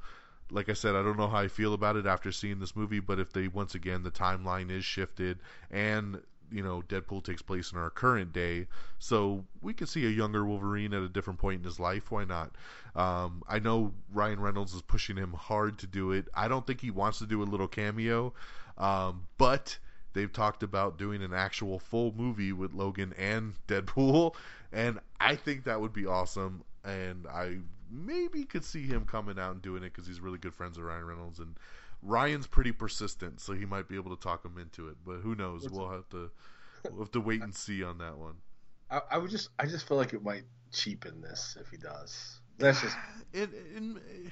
[0.51, 2.99] like I said, I don't know how I feel about it after seeing this movie,
[2.99, 5.39] but if they once again the timeline is shifted
[5.71, 6.21] and
[6.51, 8.67] you know Deadpool takes place in our current day,
[8.99, 12.11] so we could see a younger Wolverine at a different point in his life.
[12.11, 12.51] Why not?
[12.95, 16.27] Um, I know Ryan Reynolds is pushing him hard to do it.
[16.33, 18.33] I don't think he wants to do a little cameo,
[18.77, 19.77] um, but
[20.13, 24.35] they've talked about doing an actual full movie with Logan and Deadpool,
[24.71, 26.63] and I think that would be awesome.
[26.85, 27.57] And I
[27.93, 30.87] maybe could see him coming out and doing it because he's really good friends with
[30.87, 31.55] Ryan Reynolds and
[32.01, 34.97] Ryan's pretty persistent, so he might be able to talk him into it.
[35.05, 35.69] But who knows?
[35.69, 36.29] We'll have to
[36.89, 38.35] we'll have to wait and see on that one.
[38.91, 42.39] I, I would just I just feel like it might cheapen this if he does.
[42.57, 42.97] That's just
[43.33, 44.31] it, it,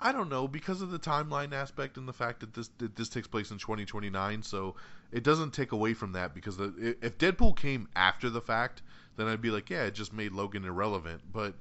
[0.00, 3.08] I don't know because of the timeline aspect and the fact that this that this
[3.08, 4.74] takes place in 2029, so
[5.12, 8.82] it doesn't take away from that because the, if Deadpool came after the fact,
[9.16, 11.54] then I'd be like, yeah, it just made Logan irrelevant, but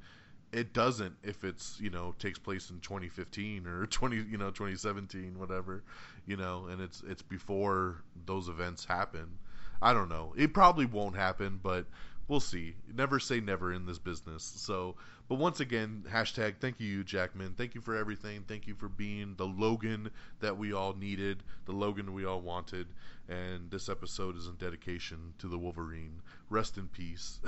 [0.52, 5.38] it doesn't if it's you know takes place in 2015 or 20 you know 2017
[5.38, 5.84] whatever
[6.26, 9.38] you know and it's it's before those events happen.
[9.82, 10.34] I don't know.
[10.38, 11.86] It probably won't happen but
[12.28, 12.76] we'll see.
[12.94, 14.44] Never say never in this business.
[14.44, 14.96] So
[15.30, 19.36] but once again hashtag thank you jackman thank you for everything thank you for being
[19.38, 20.10] the logan
[20.42, 22.88] that we all needed the logan we all wanted
[23.30, 27.40] and this episode is in dedication to the wolverine rest in peace.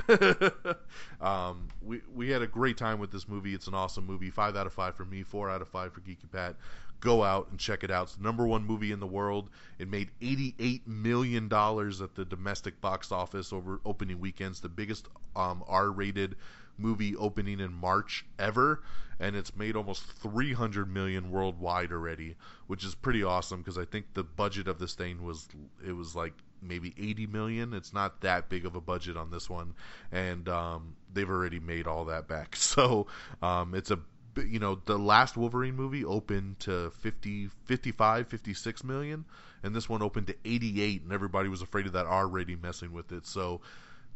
[1.21, 3.53] um, we we had a great time with this movie.
[3.53, 4.29] It's an awesome movie.
[4.29, 5.23] Five out of five for me.
[5.23, 6.55] Four out of five for Geeky Pat.
[6.99, 8.03] Go out and check it out.
[8.03, 9.49] It's the number one movie in the world.
[9.79, 14.59] It made eighty-eight million dollars at the domestic box office over opening weekends.
[14.59, 16.35] The biggest um, R-rated
[16.77, 18.81] movie opening in March ever,
[19.19, 22.35] and it's made almost 300 million worldwide already,
[22.67, 25.47] which is pretty awesome because I think the budget of this thing was
[25.85, 27.73] it was like maybe 80 million.
[27.73, 29.75] It's not that big of a budget on this one,
[30.11, 32.55] and um, they've already made all that back.
[32.71, 33.07] So
[33.41, 33.99] um, it's a
[34.37, 39.25] you know the last Wolverine movie opened to 50, 55, 56 million,
[39.63, 42.93] and this one opened to 88, and everybody was afraid of that R rating messing
[42.93, 43.27] with it.
[43.27, 43.61] So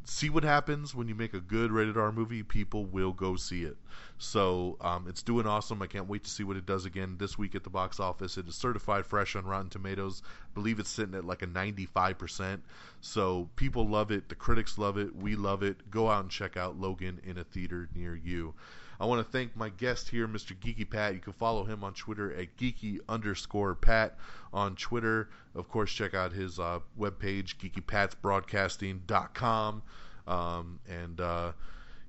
[0.05, 2.43] see what happens when you make a good rated R movie.
[2.43, 3.77] People will go see it.
[4.17, 5.81] So um, it's doing awesome.
[5.81, 8.37] I can't wait to see what it does again this week at the box office.
[8.37, 10.21] It is certified fresh on Rotten Tomatoes.
[10.25, 12.59] I believe it's sitting at like a 95%.
[13.01, 14.29] So people love it.
[14.29, 15.15] The critics love it.
[15.15, 15.89] We love it.
[15.91, 18.53] Go out and check out Logan in a theater near you.
[18.99, 20.55] I want to thank my guest here, Mr.
[20.55, 21.13] Geeky Pat.
[21.13, 24.17] You can follow him on Twitter at geeky underscore Pat
[24.53, 25.29] on Twitter.
[25.53, 29.83] Of course, check out his uh, webpage, geekypatsbroadcasting.com.
[30.27, 31.51] Um, and, uh,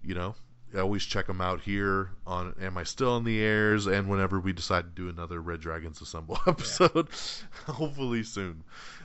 [0.03, 0.35] you know,
[0.75, 4.41] I always check them out here on Am I Still in the Airs and whenever
[4.41, 7.47] we decide to do another Red Dragons Assemble episode, yeah.
[7.75, 8.65] hopefully soon.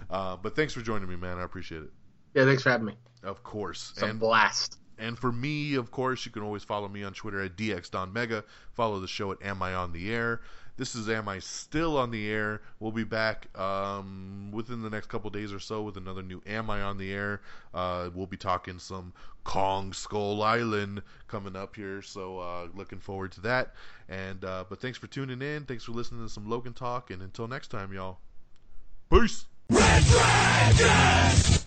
[0.10, 1.38] Uh, but thanks for joining me, man.
[1.38, 1.91] I appreciate it.
[2.34, 2.95] Yeah, thanks for having me.
[3.24, 3.91] Of course.
[3.94, 4.78] It's and, a blast.
[5.02, 8.44] And for me, of course, you can always follow me on Twitter at DXDonMega.
[8.73, 10.41] Follow the show at Am I On The Air.
[10.78, 12.61] This is Am I Still On The Air.
[12.80, 16.69] We'll be back um, within the next couple days or so with another new Am
[16.69, 17.41] I On The Air.
[17.73, 19.11] Uh, we'll be talking some
[19.44, 23.73] Kong Skull Island coming up here, so uh, looking forward to that.
[24.07, 25.65] And uh, But thanks for tuning in.
[25.65, 27.10] Thanks for listening to some Logan Talk.
[27.10, 28.19] And until next time, y'all.
[29.10, 29.45] Peace!
[29.69, 31.61] Red!